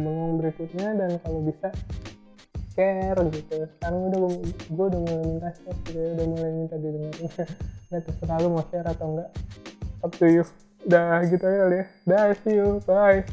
bengong 0.00 0.34
berikutnya 0.40 0.88
dan 0.96 1.10
kalau 1.20 1.40
bisa 1.44 1.68
share 2.72 3.20
gitu 3.30 3.68
sekarang 3.78 4.00
udah 4.10 4.20
gue 4.48 4.86
udah 4.90 5.00
mulai 5.04 5.24
minta 5.28 5.48
share 5.52 5.78
gitu 5.84 5.98
ya 6.00 6.08
udah 6.16 6.26
mulai 6.26 6.50
minta 6.56 6.76
didengerin 6.80 7.30
nggak 7.92 8.02
terserah 8.08 8.38
lu 8.40 8.48
mau 8.56 8.64
share 8.72 8.88
atau 8.88 9.06
enggak 9.12 9.30
up 10.00 10.12
to 10.16 10.26
you 10.26 10.44
Dah 10.84 11.24
gitu 11.24 11.44
aja 11.48 11.64
ya. 11.72 11.84
Dah, 12.04 12.36
see 12.44 12.60
you. 12.60 12.80
Bye. 12.84 13.24